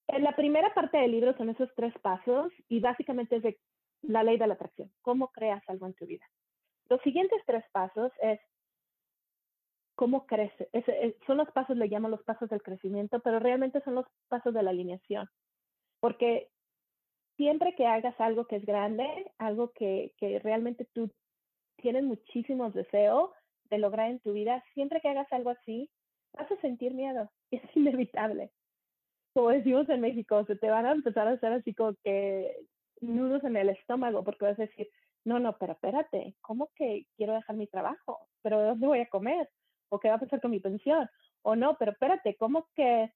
[0.10, 3.60] En la primera parte del libro son esos tres pasos y básicamente es de
[4.02, 6.26] la ley de la atracción, cómo creas algo en tu vida.
[6.90, 8.40] Los siguientes tres pasos es
[9.96, 10.70] cómo crece.
[11.28, 14.64] son los pasos, le llamo los pasos del crecimiento, pero realmente son los pasos de
[14.64, 15.28] la alineación.
[16.00, 16.50] Porque
[17.38, 21.12] siempre que hagas algo que es grande, algo que, que realmente tú
[21.78, 23.32] tienes muchísimos deseos
[23.70, 25.90] de lograr en tu vida, siempre que hagas algo así,
[26.34, 27.30] vas a sentir miedo.
[27.52, 28.52] Es inevitable.
[29.34, 32.56] Como decimos en México, se te van a empezar a hacer así como que
[33.02, 34.90] nudos en el estómago porque vas a decir,
[35.26, 38.28] no, no, pero espérate, ¿cómo que quiero dejar mi trabajo?
[38.42, 39.50] ¿Pero dónde voy a comer?
[39.90, 41.08] ¿O qué va a pasar con mi pensión?
[41.44, 43.12] O no, pero espérate, ¿cómo que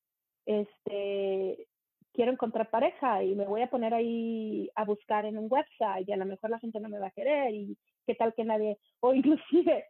[0.45, 1.67] este,
[2.13, 6.11] quiero encontrar pareja y me voy a poner ahí a buscar en un website y
[6.11, 8.77] a lo mejor la gente no me va a querer y qué tal que nadie,
[9.01, 9.85] o inclusive,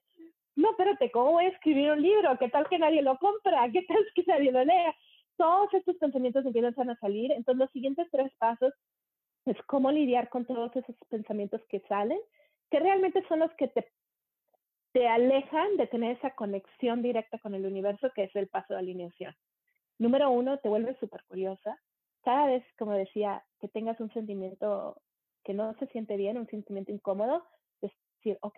[0.55, 2.37] no, espérate, ¿cómo voy a escribir un libro?
[2.39, 3.69] ¿Qué tal que nadie lo compra?
[3.71, 4.95] ¿Qué tal que nadie lo lea?
[5.37, 7.29] Todos estos pensamientos empiezan a salir.
[7.33, 8.73] Entonces, los siguientes tres pasos
[9.45, 12.19] es cómo lidiar con todos esos pensamientos que salen,
[12.71, 13.91] que realmente son los que te,
[14.91, 18.79] te alejan de tener esa conexión directa con el universo, que es el paso de
[18.79, 19.35] alineación.
[19.99, 21.79] Número uno, te vuelves súper curiosa,
[22.23, 24.99] cada vez, como decía, que tengas un sentimiento
[25.43, 27.45] que no se siente bien, un sentimiento incómodo,
[27.81, 28.55] decir, ok,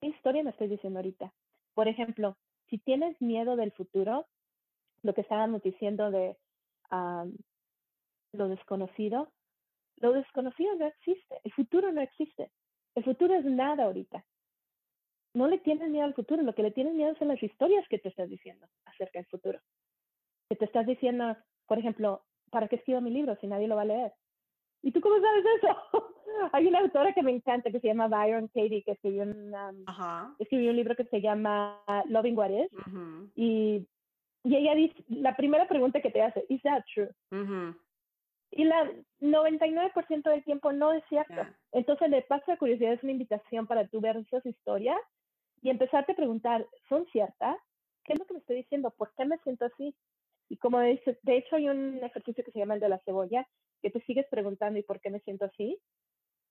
[0.00, 1.34] ¿qué historia me estoy diciendo ahorita?
[1.74, 2.36] Por ejemplo,
[2.68, 4.26] si tienes miedo del futuro,
[5.02, 6.36] lo que estábamos diciendo de
[8.32, 9.32] lo desconocido,
[10.02, 12.50] lo desconocido no existe, el futuro no existe,
[12.96, 14.24] el futuro es nada ahorita.
[15.34, 17.98] No le tienes miedo al futuro, lo que le tienes miedo son las historias que
[17.98, 19.60] te estás diciendo acerca del futuro.
[20.50, 21.36] Que te estás diciendo,
[21.66, 24.12] por ejemplo, ¿para qué escribo mi libro si nadie lo va a leer?
[24.82, 25.76] ¿Y tú cómo sabes eso?
[26.52, 29.24] Hay una autora que me encanta que se llama Byron Katie, que escribió,
[30.38, 32.70] escribió un libro que se llama Loving What Is.
[33.36, 33.86] y,
[34.42, 37.08] y, ella dice, la primera pregunta que te hace, ¿Is that true?
[38.54, 38.90] Y la
[39.20, 41.42] 99% del tiempo no es cierto.
[41.72, 44.98] Entonces, el paso de curiosidad es una invitación para tú ver esas historias
[45.62, 47.56] y empezarte a preguntar, ¿son ciertas?
[48.04, 48.90] ¿Qué es lo que me estoy diciendo?
[48.90, 49.96] ¿Por qué me siento así?
[50.50, 53.48] Y como dice, de hecho hay un ejercicio que se llama el de la cebolla,
[53.80, 55.80] que te sigues preguntando ¿y por qué me siento así?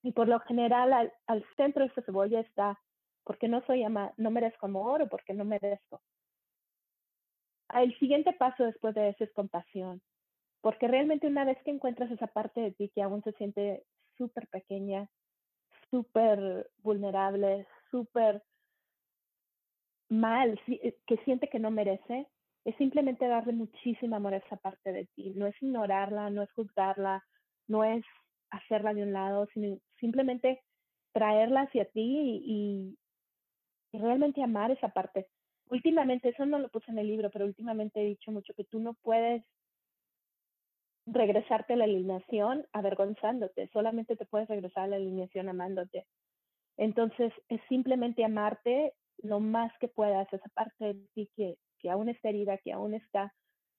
[0.01, 2.79] Y por lo general al, al centro de esa cebolla está
[3.23, 6.01] ¿por qué no soy ama no merezco amor o por qué no merezco?
[7.73, 10.01] El siguiente paso después de eso es compasión,
[10.61, 13.83] porque realmente una vez que encuentras esa parte de ti que aún se siente
[14.17, 15.09] súper pequeña,
[15.89, 18.43] súper vulnerable, súper
[20.09, 22.27] mal, eh, que siente que no merece,
[22.63, 25.33] es simplemente darle muchísimo amor a esa parte de ti.
[25.35, 27.23] No es ignorarla, no es juzgarla,
[27.67, 28.05] no es
[28.51, 30.61] hacerla de un lado, sino simplemente
[31.13, 32.97] traerla hacia ti y,
[33.91, 35.27] y realmente amar esa parte.
[35.69, 38.79] Últimamente, eso no lo puse en el libro, pero últimamente he dicho mucho que tú
[38.79, 39.43] no puedes
[41.05, 46.05] regresarte a la alineación avergonzándote, solamente te puedes regresar a la alineación amándote.
[46.77, 52.09] Entonces, es simplemente amarte lo más que puedas, esa parte de ti que, que aún
[52.09, 53.33] está herida, que aún está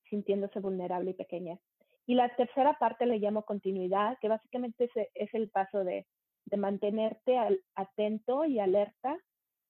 [0.08, 1.58] sintiéndose vulnerable y pequeña.
[2.06, 6.06] Y la tercera parte le llamo continuidad, que básicamente es, es el paso de,
[6.46, 7.38] de mantenerte
[7.74, 9.16] atento y alerta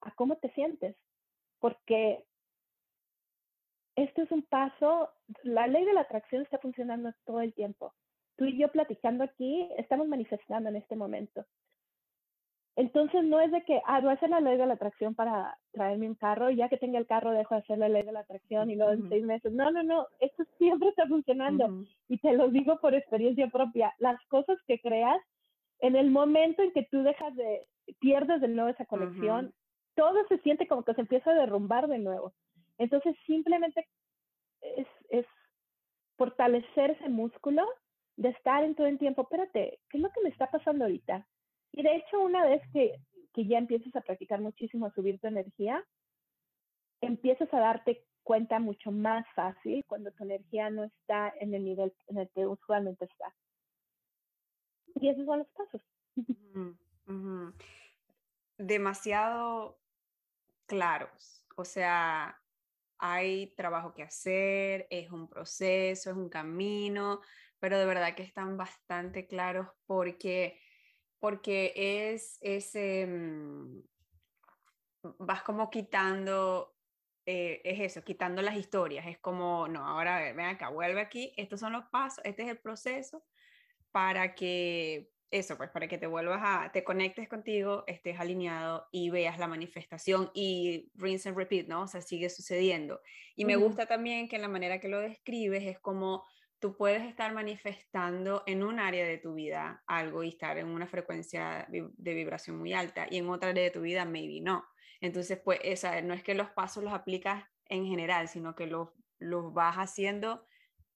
[0.01, 0.97] a cómo te sientes,
[1.61, 2.25] porque
[3.97, 5.11] esto es un paso,
[5.43, 7.93] la ley de la atracción está funcionando todo el tiempo.
[8.37, 11.45] Tú y yo platicando aquí, estamos manifestando en este momento.
[12.75, 15.59] Entonces no es de que, ah, voy a hacer la ley de la atracción para
[15.73, 18.13] traerme un carro y ya que tenga el carro dejo de hacer la ley de
[18.13, 19.53] la atracción y luego en seis meses.
[19.53, 23.93] No, no, no, esto siempre está funcionando y te lo digo por experiencia propia.
[23.99, 25.21] Las cosas que creas,
[25.81, 27.67] en el momento en que tú dejas de,
[28.01, 29.53] pierdes de nuevo esa conexión,
[29.95, 32.33] todo se siente como que se empieza a derrumbar de nuevo.
[32.79, 33.87] Entonces simplemente
[34.61, 35.27] es, es
[36.17, 37.67] fortalecer ese músculo
[38.17, 41.27] de estar en todo el tiempo, espérate, ¿qué es lo que me está pasando ahorita?
[41.73, 42.95] Y de hecho, una vez que,
[43.33, 45.85] que ya empiezas a practicar muchísimo, a subir tu energía,
[47.01, 51.93] empiezas a darte cuenta mucho más fácil cuando tu energía no está en el nivel
[52.09, 53.35] en el que usualmente está.
[54.95, 55.83] Y esos son los pasos.
[58.59, 59.79] Demasiado
[60.67, 61.45] claros.
[61.57, 62.42] O sea,
[63.05, 67.21] hay trabajo que hacer, es un proceso, es un camino,
[67.59, 70.61] pero de verdad que están bastante claros porque,
[71.19, 73.83] porque es ese, mm,
[75.19, 76.77] vas como quitando,
[77.27, 81.59] eh, es eso, quitando las historias, es como, no, ahora ven acá, vuelve aquí, estos
[81.59, 83.25] son los pasos, este es el proceso
[83.91, 89.11] para que eso, pues para que te vuelvas a, te conectes contigo, estés alineado y
[89.11, 91.83] veas la manifestación y rinse and repeat, ¿no?
[91.83, 93.01] O sea, sigue sucediendo.
[93.35, 96.25] Y me gusta también que la manera que lo describes es como
[96.61, 100.87] tú puedes estar manifestando en un área de tu vida algo y estar en una
[100.87, 104.65] frecuencia de vibración muy alta y en otra área de tu vida maybe no.
[105.01, 108.91] Entonces, pues, esa, no es que los pasos los aplicas en general, sino que los,
[109.19, 110.47] los vas haciendo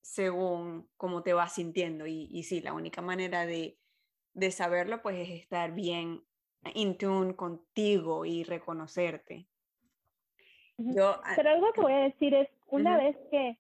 [0.01, 2.07] según cómo te vas sintiendo.
[2.07, 3.80] Y, y sí, la única manera de
[4.37, 6.22] de saberlo, pues es estar bien
[6.74, 9.47] in tune contigo y reconocerte.
[10.76, 13.59] Yo, ah, Pero algo que voy a decir es, una vez que,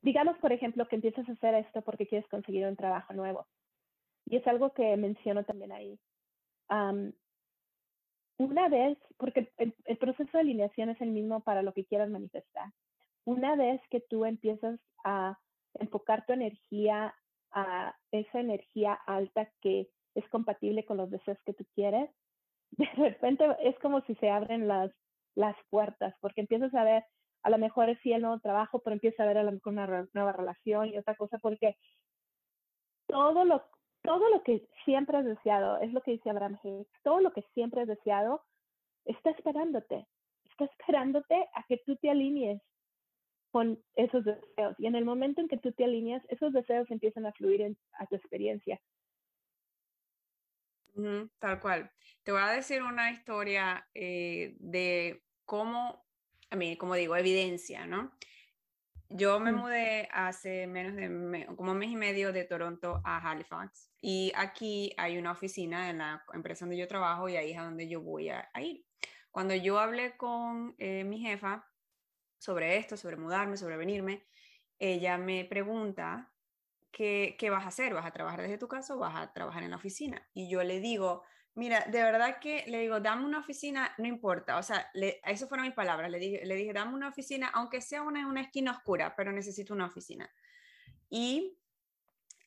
[0.00, 3.48] digamos, por ejemplo, que empiezas a hacer esto porque quieres conseguir un trabajo nuevo,
[4.26, 5.98] y es algo que menciono también ahí.
[8.38, 12.10] una vez, porque el, el, proceso de alineación es el mismo para lo que quieras
[12.10, 12.70] manifestar.
[13.24, 15.36] Una vez que tú empiezas a
[15.74, 17.12] enfocar tu energía
[17.50, 22.10] a esa energía alta que es compatible con los deseos que tú quieres,
[22.72, 24.90] de repente es como si se abren las,
[25.34, 27.04] las puertas, porque empiezas a ver,
[27.42, 29.72] a lo mejor es sí el nuevo trabajo, pero empiezas a ver a lo mejor
[29.72, 31.76] una nueva relación y otra cosa, porque
[33.06, 33.62] todo lo,
[34.02, 37.42] todo lo que siempre has deseado, es lo que dice Abraham Hicks, todo lo que
[37.54, 38.42] siempre has deseado
[39.04, 40.06] está esperándote,
[40.44, 42.62] está esperándote a que tú te alinees
[43.50, 44.74] con esos deseos.
[44.78, 47.76] Y en el momento en que tú te alineas, esos deseos empiezan a fluir en,
[47.98, 48.80] a tu experiencia
[51.38, 51.90] tal cual.
[52.22, 56.06] Te voy a decir una historia eh, de cómo,
[56.50, 58.12] a mí, como digo, evidencia, ¿no?
[59.08, 59.56] Yo me mm.
[59.56, 64.94] mudé hace menos de como un mes y medio de Toronto a Halifax y aquí
[64.96, 68.00] hay una oficina en la empresa donde yo trabajo y ahí es a donde yo
[68.00, 68.86] voy a, ir.
[69.30, 71.66] Cuando yo hablé con eh, mi jefa
[72.38, 74.26] sobre esto, sobre mudarme, sobre venirme,
[74.78, 76.31] ella me pregunta
[76.92, 77.94] ¿qué, vas a hacer?
[77.94, 80.28] ¿Vas a trabajar desde tu casa o vas a trabajar en la oficina?
[80.34, 81.24] Y yo le digo,
[81.54, 85.48] mira, de verdad que le digo, dame una oficina, no importa, o sea, le, eso
[85.48, 88.72] fueron mis palabras, le dije, le dije, dame una oficina, aunque sea una, una esquina
[88.72, 90.30] oscura, pero necesito una oficina.
[91.08, 91.58] Y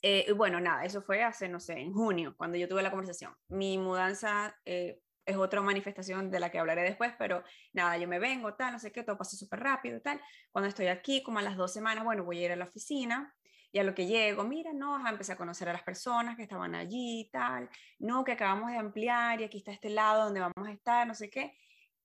[0.02, 3.36] eh, bueno, nada, eso fue hace, no sé, en junio, cuando yo tuve la conversación.
[3.48, 7.44] Mi mudanza, eh, es otra manifestación de la que hablaré después, pero
[7.74, 10.22] nada, yo me vengo, tal, no sé qué, todo pasa súper rápido, tal.
[10.52, 13.34] Cuando estoy aquí, como a las dos semanas, bueno, voy a ir a la oficina
[13.76, 16.76] y a lo que llego, mira, no, empecé a conocer a las personas que estaban
[16.76, 17.70] allí y tal,
[18.00, 21.14] no, que acabamos de ampliar y aquí está este lado donde vamos a estar, no
[21.14, 21.58] sé qué.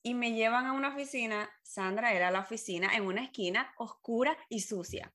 [0.02, 4.62] Y me llevan a una oficina, Sandra era la oficina en una esquina oscura y
[4.62, 5.14] sucia.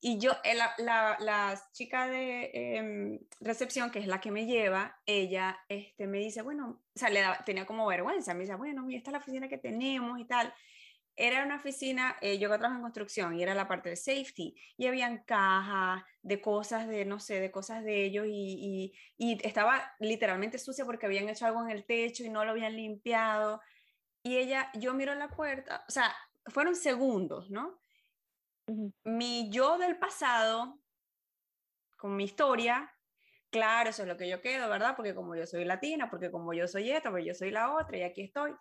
[0.00, 4.46] Y yo, eh, la, la, la chica de em, recepción, que es la que me
[4.46, 8.82] lleva, ella este, me dice, bueno, o sea, le tenía como vergüenza, me dice, bueno,
[8.82, 10.52] mira, esta es la oficina que tenemos y tal.
[11.16, 14.54] Era una oficina, eh, yo que trabajo en construcción y era la parte de safety
[14.76, 19.46] y habían cajas de cosas de, no sé, de cosas de ellos y, y, y
[19.46, 23.60] estaba literalmente sucia porque habían hecho algo en el techo y no lo habían limpiado.
[24.22, 26.14] Y ella, yo miro la puerta, o sea,
[26.46, 27.80] fueron segundos, ¿no?
[29.04, 30.80] Mi yo del pasado,
[31.96, 32.92] con mi historia,
[33.50, 34.96] claro, eso es lo que yo quedo, ¿verdad?
[34.96, 37.98] Porque como yo soy latina, porque como yo soy esta, porque yo soy la otra
[37.98, 38.52] y aquí estoy.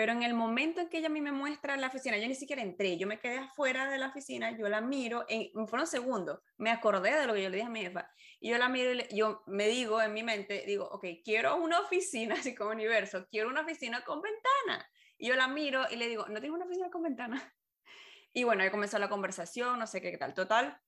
[0.00, 2.34] Pero en el momento en que ella a mí me muestra la oficina, yo ni
[2.34, 6.40] siquiera entré, yo me quedé afuera de la oficina, yo la miro, en, fueron segundos,
[6.56, 8.92] me acordé de lo que yo le dije a mi jefa, y yo la miro
[9.10, 13.26] y yo me digo en mi mente, digo, ok, quiero una oficina así como universo,
[13.30, 14.88] quiero una oficina con ventana.
[15.18, 17.36] Y yo la miro y le digo, ¿no tengo una oficina con ventana?
[18.32, 20.32] Y bueno, ahí comenzó la conversación, no sé qué, tal.
[20.32, 20.80] Total,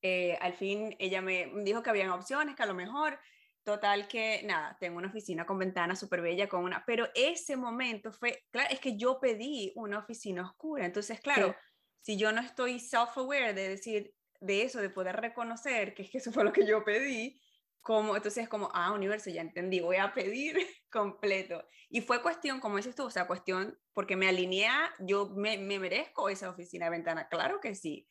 [0.00, 3.20] eh, al fin ella me dijo que habían opciones, que a lo mejor,
[3.64, 8.12] total que nada, tengo una oficina con ventana súper bella, con una, pero ese momento
[8.12, 11.54] fue, claro, es que yo pedí una oficina oscura, entonces, claro,
[12.00, 16.18] si yo no estoy self-aware de decir, de eso, de poder reconocer que es que
[16.18, 17.40] eso fue lo que yo pedí,
[17.80, 20.56] como, entonces es como, ah, universo, ya entendí, voy a pedir
[20.90, 21.66] completo.
[21.88, 25.78] Y fue cuestión, como dices tú, o sea, cuestión, porque me alineé, yo me, me
[25.78, 28.08] merezco esa oficina de ventana, claro que sí.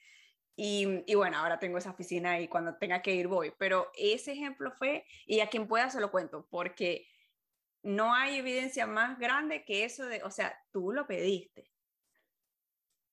[0.56, 3.54] Y, y, bueno, ahora tengo esa oficina y cuando tenga que ir voy.
[3.58, 7.08] Pero ese ejemplo fue, y a quien pueda se lo cuento, porque
[7.84, 11.72] no hay evidencia más grande que eso de, o sea, tú lo pediste.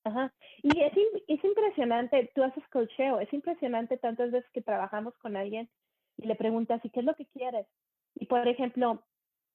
[0.05, 0.33] Ajá.
[0.63, 0.93] Y es,
[1.27, 5.71] es impresionante, tú haces cocheo, es impresionante tantas veces que trabajamos con alguien
[6.17, 7.67] y le preguntas, ¿y qué es lo que quieres?
[8.15, 9.05] Y por ejemplo,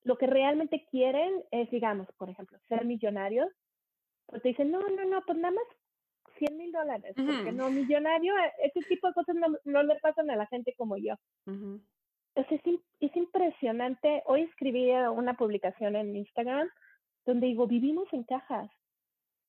[0.03, 3.49] lo que realmente quieren es, digamos, por ejemplo, ser millonarios,
[4.25, 5.65] pues te dicen, no, no, no, pues nada más
[6.37, 10.29] 100 mil dólares, porque no, millonario, eh, ese tipo de cosas no, no le pasan
[10.29, 11.15] a la gente como yo.
[11.45, 14.23] Entonces es, es impresionante.
[14.25, 16.69] Hoy escribí una publicación en Instagram
[17.25, 18.69] donde digo, vivimos en cajas.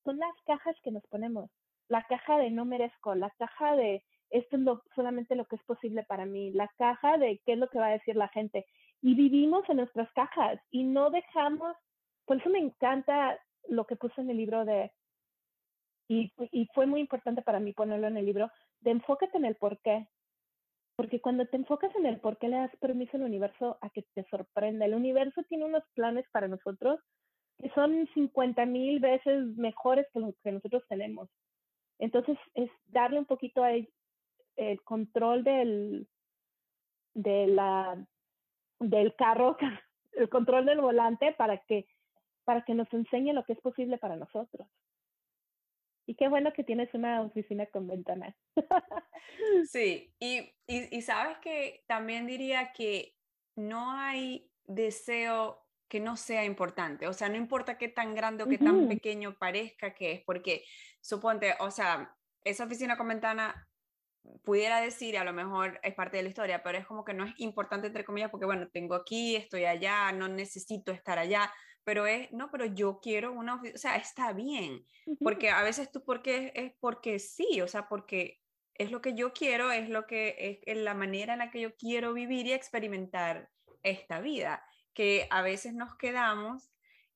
[0.05, 1.51] Son las cajas que nos ponemos.
[1.89, 5.63] La caja de no merezco, la caja de esto es lo, solamente lo que es
[5.65, 8.67] posible para mí, la caja de qué es lo que va a decir la gente.
[9.01, 11.77] Y vivimos en nuestras cajas y no dejamos,
[12.25, 14.91] por eso me encanta lo que puse en el libro de,
[16.09, 16.33] y,
[16.75, 18.51] fue muy importante para mí ponerlo en el libro,
[18.81, 20.07] de enfócate en el por qué.
[20.97, 24.05] Porque cuando te enfocas en el por qué le das permiso al universo a que
[24.15, 24.85] te sorprenda.
[24.85, 27.01] El universo tiene unos planes para nosotros
[27.59, 31.29] que son 50 mil veces mejores que los que nosotros tenemos.
[31.99, 36.09] Entonces, es darle un poquito a, el control del,
[37.15, 38.05] de la,
[38.81, 39.57] del carro,
[40.13, 41.87] el control del volante para que,
[42.45, 44.69] para que nos enseñe lo que es posible para nosotros.
[46.07, 48.35] Y qué bueno que tienes una oficina con ventanas.
[49.69, 53.17] Sí, y, y, y, sabes que también diría que
[53.57, 58.49] no hay deseo que no sea importante, o sea, no importa qué tan grande o
[58.49, 60.65] qué tan pequeño parezca que es, porque
[61.01, 63.69] suponte, o sea, esa oficina con ventana
[64.43, 67.25] pudiera decir, a lo mejor es parte de la historia, pero es como que no
[67.25, 71.53] es importante, entre comillas, porque bueno, tengo aquí, estoy allá, no necesito estar allá,
[71.85, 74.87] pero es, no, pero yo quiero una, o sea, está bien,
[75.21, 78.41] porque a veces tú, porque es porque sí, o sea, porque
[78.75, 81.77] es lo que yo quiero, es lo que es la manera en la que yo
[81.77, 83.51] quiero vivir y experimentar
[83.83, 84.65] esta vida,
[84.95, 86.73] que a veces nos quedamos,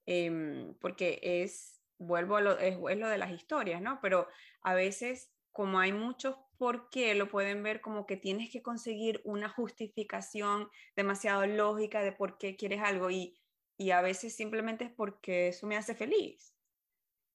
[0.07, 4.01] em, porque es, vuelvo a lo, es, es lo de las historias, ¿no?
[4.03, 4.29] Pero
[4.63, 9.49] a veces, como hay muchos porque lo pueden ver como que tienes que conseguir una
[9.49, 13.38] justificación demasiado lógica de por qué quieres algo y,
[13.79, 16.55] y a veces simplemente es porque eso me hace feliz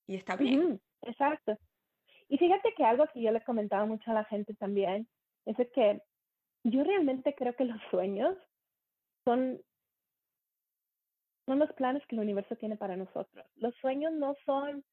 [0.06, 0.82] y está bien.
[1.02, 1.58] exacto.
[2.28, 5.08] Y fíjate que algo que yo le he comentado mucho a la gente también
[5.46, 6.02] es que
[6.64, 8.38] yo realmente creo que los sueños
[9.26, 9.62] son,
[11.48, 13.46] son los planes que el universo tiene para nosotros.
[13.56, 14.84] Los sueños no son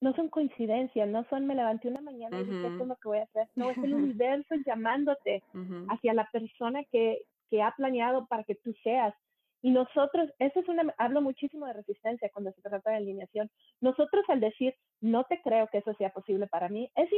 [0.00, 3.08] no son coincidencias, no son me levanté una mañana y dije, esto es lo que
[3.08, 3.48] voy a hacer.
[3.54, 5.44] No, es el universo llamándote
[5.90, 9.14] hacia la persona que, que ha planeado para que tú seas.
[9.62, 13.48] Y nosotros, eso es una, hablo muchísimo de resistencia cuando se trata de alineación.
[13.80, 17.08] Nosotros al decir, no te creo que eso sea posible para mí, es,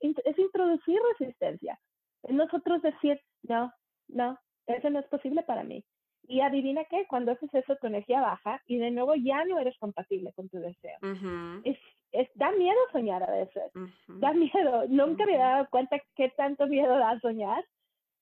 [0.00, 1.78] es introducir resistencia.
[2.24, 3.72] Es nosotros decir, no,
[4.08, 5.84] no, eso no es posible para mí.
[6.26, 9.78] Y adivina qué, cuando haces eso tu energía baja y de nuevo ya no eres
[9.78, 10.98] compatible con tu deseo.
[11.64, 11.78] es,
[12.12, 13.70] es, da miedo soñar a veces,
[14.08, 14.84] da miedo.
[14.88, 17.64] Nunca me he dado cuenta qué tanto miedo da soñar,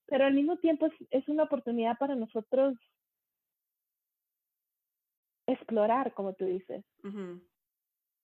[0.07, 2.75] pero al mismo tiempo es, es una oportunidad para nosotros
[5.47, 6.85] explorar, como tú dices.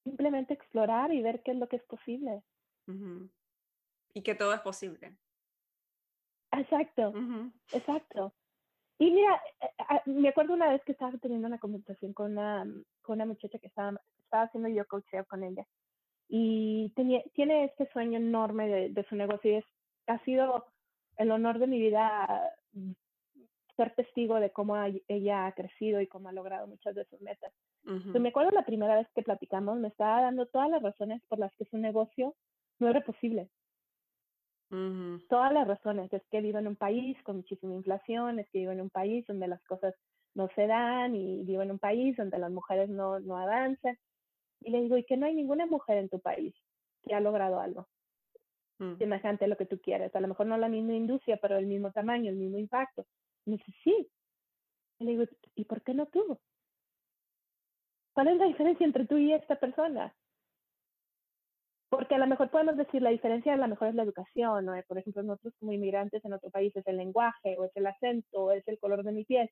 [0.04, 2.42] Simplemente explorar y ver qué es lo que es posible.
[4.14, 5.16] Y que todo es posible.
[6.52, 7.12] Exacto,
[7.72, 8.34] exacto.
[8.98, 12.64] Y mira, eh, eh, me acuerdo una vez que estaba teniendo una conversación con una,
[13.00, 15.66] con una muchacha que estaba, estaba haciendo yo coaching con ella.
[16.28, 19.64] Y tenía, tiene este sueño enorme de, de su negocio y es,
[20.06, 20.66] ha sido
[21.16, 22.52] el honor de mi vida
[23.76, 24.76] ser testigo de cómo
[25.08, 27.52] ella ha crecido y cómo ha logrado muchas de sus metas.
[27.84, 31.54] me acuerdo la primera vez que platicamos, me estaba dando todas las razones por las
[31.56, 32.34] que su negocio
[32.78, 33.48] no era posible.
[35.28, 36.10] Todas las razones.
[36.12, 39.26] Es que vivo en un país con muchísima inflación, es que vivo en un país
[39.26, 39.94] donde las cosas
[40.34, 43.98] no se dan y vivo en un país donde las mujeres no, no avanzan.
[44.60, 46.54] Y le digo, y que no hay ninguna mujer en tu país
[47.02, 47.86] que ha logrado algo
[48.78, 48.96] mm.
[48.96, 50.14] semejante a lo que tú quieres.
[50.14, 53.04] A lo mejor no la misma industria, pero el mismo tamaño, el mismo impacto.
[53.46, 54.10] Y dice, sí.
[54.98, 55.24] Y le digo,
[55.54, 56.38] ¿y por qué no tú?
[58.14, 60.14] ¿Cuál es la diferencia entre tú y esta persona?
[61.88, 64.72] Porque a lo mejor podemos decir la diferencia a lo mejor es la educación, ¿no?
[64.88, 68.44] Por ejemplo, nosotros como inmigrantes en otro país es el lenguaje, o es el acento,
[68.44, 69.50] o es el color de mi piel.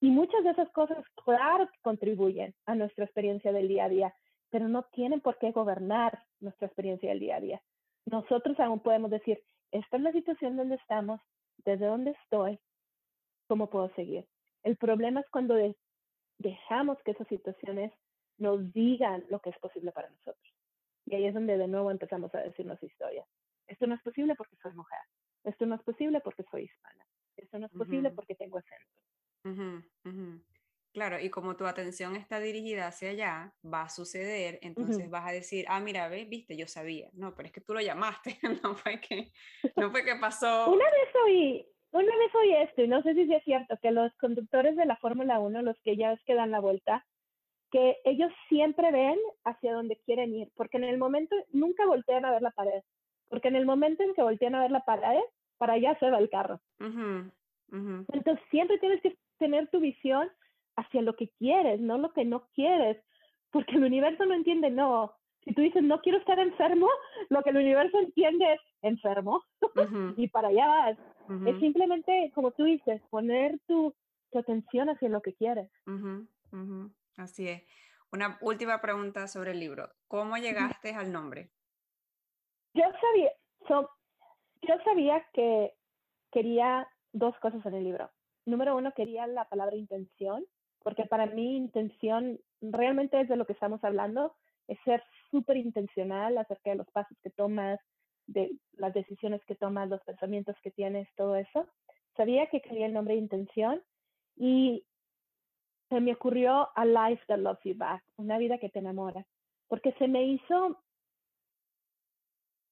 [0.00, 4.14] Y muchas de esas cosas, claro contribuyen a nuestra experiencia del día a día,
[4.50, 7.62] pero no tienen por qué gobernar nuestra experiencia del día a día.
[8.06, 11.20] Nosotros aún podemos decir, esta es la situación donde estamos,
[11.58, 12.58] desde dónde estoy,
[13.48, 14.26] cómo puedo seguir.
[14.62, 15.56] El problema es cuando
[16.38, 17.92] dejamos que esas situaciones
[18.38, 20.54] nos digan lo que es posible para nosotros.
[21.06, 23.26] Y ahí es donde de nuevo empezamos a decirnos historias.
[23.66, 25.00] Esto no es posible porque soy mujer.
[25.44, 27.06] Esto no es posible porque soy hispana.
[27.36, 29.02] Esto no es posible porque tengo acento.
[30.92, 35.32] Claro, y como tu atención está dirigida hacia allá, va a suceder, entonces vas a
[35.32, 37.08] decir, ah, mira, ve, viste, yo sabía.
[37.12, 39.30] No, pero es que tú lo llamaste, no fue que,
[39.76, 40.70] no fue que pasó.
[40.70, 44.14] Una vez oí, una vez oí esto, y no sé si es cierto, que los
[44.16, 47.04] conductores de la Fórmula 1, los que ya es que dan la vuelta,
[47.70, 52.30] que ellos siempre ven hacia donde quieren ir, porque en el momento, nunca voltean a
[52.30, 52.82] ver la pared,
[53.28, 55.20] porque en el momento en que voltean a ver la pared,
[55.58, 56.60] para allá se va el carro.
[57.70, 60.30] Entonces siempre tienes que tener tu visión
[60.76, 63.02] hacia lo que quieres, no lo que no quieres,
[63.50, 65.12] porque el universo no entiende, no,
[65.44, 66.88] si tú dices no quiero estar enfermo,
[67.28, 69.42] lo que el universo entiende es enfermo
[70.16, 70.98] y para allá vas.
[71.46, 73.94] Es simplemente, como tú dices, poner tu,
[74.30, 75.70] tu atención hacia lo que quieres.
[77.16, 77.62] Así es.
[78.12, 79.90] Una última pregunta sobre el libro.
[80.06, 81.50] ¿Cómo llegaste al nombre?
[82.74, 83.32] Yo sabía,
[84.62, 85.74] yo sabía que
[86.32, 88.10] quería dos cosas en el libro.
[88.46, 90.46] Número uno, quería la palabra intención,
[90.82, 94.34] porque para mí intención realmente es de lo que estamos hablando,
[94.68, 97.78] es ser súper intencional acerca de los pasos que tomas,
[98.28, 101.66] de las decisiones que tomas, los pensamientos que tienes, todo eso.
[102.16, 103.82] Sabía que quería el nombre de intención
[104.36, 104.84] y
[105.88, 109.26] se me ocurrió A Life That Loves You Back, una vida que te enamora,
[109.68, 110.82] porque se me hizo,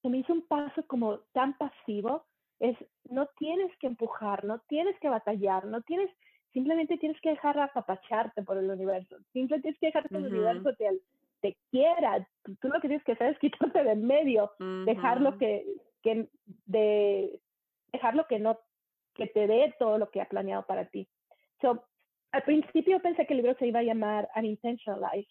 [0.03, 2.27] se me hizo un paso como tan pasivo,
[2.61, 6.11] es, no tienes que empujar, no tienes que batallar, no tienes,
[6.53, 10.75] simplemente tienes que dejar apapacharte por el universo, simplemente tienes que dejar que el universo
[10.77, 11.01] te,
[11.47, 12.27] te quiera,
[12.61, 13.39] tú lo que tienes que hacer es
[13.73, 14.53] quitarte de medio,
[14.85, 15.65] dejar lo que,
[16.03, 16.29] que,
[16.67, 17.41] de,
[17.93, 18.59] dejar lo que no,
[19.15, 21.09] que te dé todo lo que ha planeado para ti.
[21.61, 21.85] So,
[22.33, 25.31] al principio pensé que el libro se iba a llamar An Intentional Life.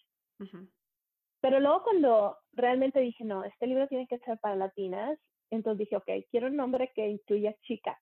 [1.40, 5.18] Pero luego cuando realmente dije, no, este libro tiene que ser para latinas,
[5.50, 7.98] entonces dije, ok, quiero un nombre que incluya chica.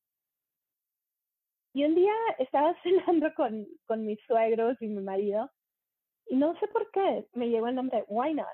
[1.75, 5.51] Y un día estaba cenando con, con mis suegros y mi marido
[6.31, 8.47] no sé por qué me llegó el nombre Why Not.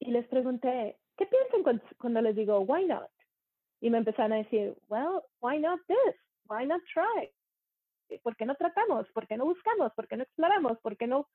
[0.00, 3.10] Y les pregunté, ¿qué piensan cuando les digo Why Not?
[3.84, 6.16] Y me empezaron a decir, well, why not this?
[6.48, 7.30] Why not try?
[8.22, 9.06] ¿Por qué no tratamos?
[9.12, 9.92] ¿Por qué no buscamos?
[9.92, 10.78] ¿Por qué no exploramos?
[10.80, 11.28] ¿Por qué no?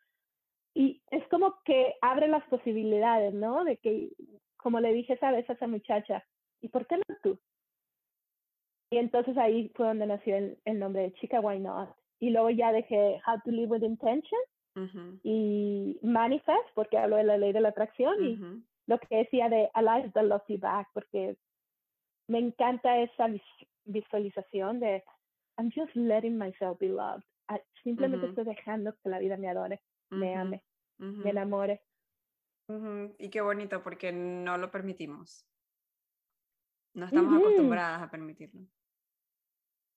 [0.73, 3.63] Y es como que abre las posibilidades, ¿no?
[3.63, 4.09] De que,
[4.57, 6.25] como le dije esa vez a esa muchacha,
[6.59, 7.39] ¿y por qué no tú?
[8.89, 11.95] Y entonces ahí fue donde nació el, el nombre de Chica Why Not.
[12.19, 14.41] Y luego ya dejé How to Live with Intention
[15.23, 18.39] y Manifest, porque hablo de la ley de la atracción, y
[18.87, 21.37] lo que decía de Alive the Love You Back, porque
[22.27, 23.27] me encanta esa
[23.85, 25.03] visualización de
[25.57, 27.23] I'm just letting myself be loved.
[27.47, 30.63] Ah, simplemente estoy dejando que la vida me adore, me ame,
[30.97, 31.81] me enamore.
[33.17, 35.45] Y qué bonito porque no lo permitimos.
[36.93, 38.61] No estamos acostumbradas a permitirlo.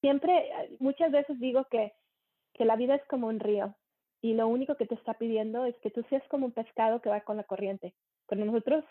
[0.01, 1.93] siempre, muchas veces digo que,
[2.55, 3.75] que la vida es como un río
[4.23, 7.11] y lo único que te está pidiendo es que tú seas como un pescado que
[7.11, 7.93] va con la corriente.
[8.29, 8.85] Pero nosotros,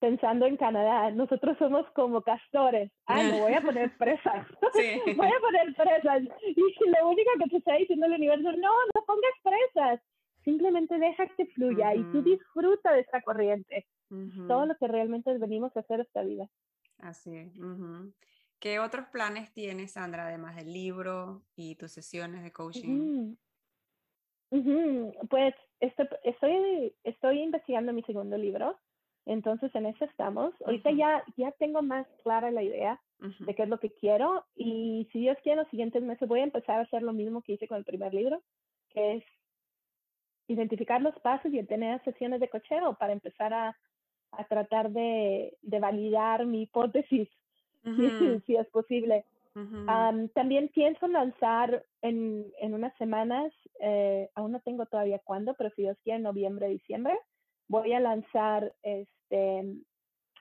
[0.00, 2.90] pensando en Canadá, nosotros somos como castores.
[3.06, 4.48] Ah, me voy a poner presas.
[5.16, 6.22] voy a poner presas.
[6.44, 10.00] Y lo único que te está diciendo el universo, no, no pongas presas.
[10.42, 13.86] Simplemente deja que fluya y tú disfruta de esa corriente.
[14.48, 16.48] Todo lo que realmente venimos a hacer esta vida.
[16.98, 17.52] Así es.
[18.58, 23.36] ¿Qué otros planes tienes, Sandra, además del libro y tus sesiones de coaching?
[25.28, 28.78] Pues estoy, estoy investigando mi segundo libro,
[29.26, 30.54] entonces en eso estamos.
[30.64, 35.08] Ahorita ya, ya tengo más clara la idea de qué es lo que quiero y
[35.12, 37.66] si Dios quiere, los siguientes meses voy a empezar a hacer lo mismo que hice
[37.66, 38.42] con el primer libro,
[38.90, 39.24] que es
[40.46, 43.76] identificar los pasos y tener sesiones de cocheo para empezar a,
[44.32, 47.28] a tratar de, de, validar mi hipótesis,
[48.46, 49.24] si, es posible.
[50.34, 55.82] También pienso lanzar en, en unas semanas, eh, aún no tengo todavía cuándo, pero si
[55.82, 57.16] Dios quiere, noviembre, diciembre,
[57.68, 59.76] voy a lanzar este,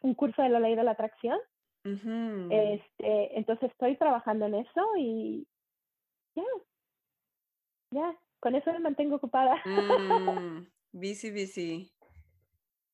[0.01, 1.39] un curso de la ley de la atracción.
[1.85, 5.45] este, entonces estoy trabajando en eso y
[6.35, 6.43] ya,
[7.91, 9.61] ya, con eso me mantengo ocupada.
[9.73, 11.91] Mm, busy, busy.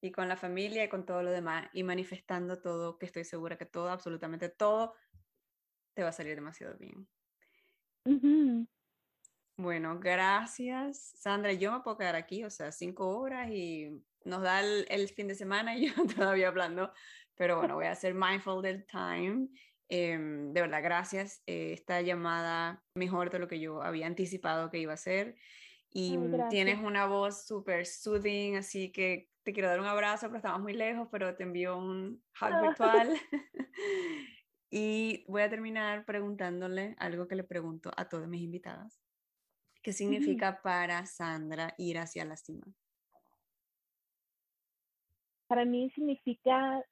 [0.02, 3.58] Y con la familia y con todo lo demás y manifestando todo, que estoy segura
[3.58, 4.94] que todo, absolutamente todo,
[5.94, 7.08] te va a salir demasiado bien.
[9.58, 11.52] Bueno, gracias, Sandra.
[11.54, 13.90] Yo me puedo quedar aquí, o sea, cinco horas y
[14.24, 16.94] nos da el, fin de semana y yo todavía hablando,
[17.36, 19.50] pero bueno, voy a ser mindful del time.
[19.90, 21.42] Em, de verdad, gracias.
[21.46, 25.36] Eh, esta llamada mejor de lo que yo había anticipado que iba a ser.
[25.92, 26.18] Y
[26.50, 30.74] tienes una voz súper soothing, así que te quiero dar un abrazo, pero estamos muy
[30.74, 33.20] lejos, pero te envío un hug virtual.
[34.70, 39.02] y voy a terminar preguntándole algo que le pregunto a todas mis invitadas.
[39.82, 42.68] ¿Qué significa para Sandra ir hacia la cima?
[45.48, 46.84] Para mí significa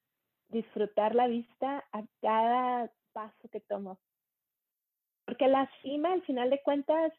[0.48, 4.00] disfrutar la vista a cada paso que tomo.
[5.26, 7.12] Porque la cima, al final de cuentas,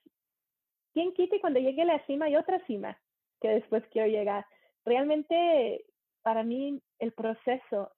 [0.94, 2.98] ¿quién quite cuando llegue a la cima hay otra cima
[3.40, 4.46] que después quiero llegar?
[4.84, 5.84] Realmente,
[6.22, 7.92] para mí, el proceso,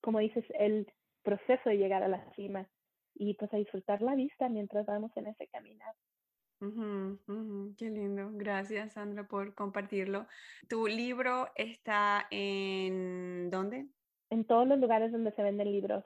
[0.00, 0.92] como dices, el
[1.24, 2.68] proceso de llegar a la cima
[3.14, 5.94] y pues a disfrutar la vista mientras vamos en ese caminar.
[7.76, 8.30] qué lindo.
[8.32, 10.26] Gracias, Sandra, por compartirlo.
[10.68, 13.86] ¿Tu libro está en dónde?
[14.30, 16.04] En todos los lugares donde se venden libros.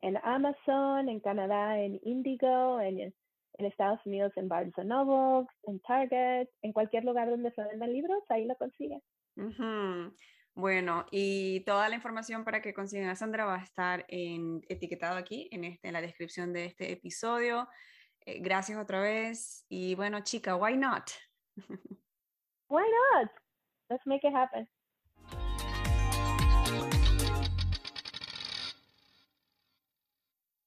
[0.00, 6.48] En Amazon, en Canadá, en Indigo, en, en Estados Unidos, en Barnes Noble, en Target,
[6.62, 9.02] en cualquier lugar donde se vendan libros, ahí lo consiguen.
[10.58, 15.16] Bueno, y toda la información para que consigan a Sandra va a estar en, etiquetado
[15.16, 17.68] aquí en, este, en la descripción de este episodio.
[18.26, 19.64] Eh, gracias otra vez.
[19.68, 21.12] Y bueno, chica, why not?
[22.68, 23.30] why not?
[23.88, 24.68] Let's make it happen.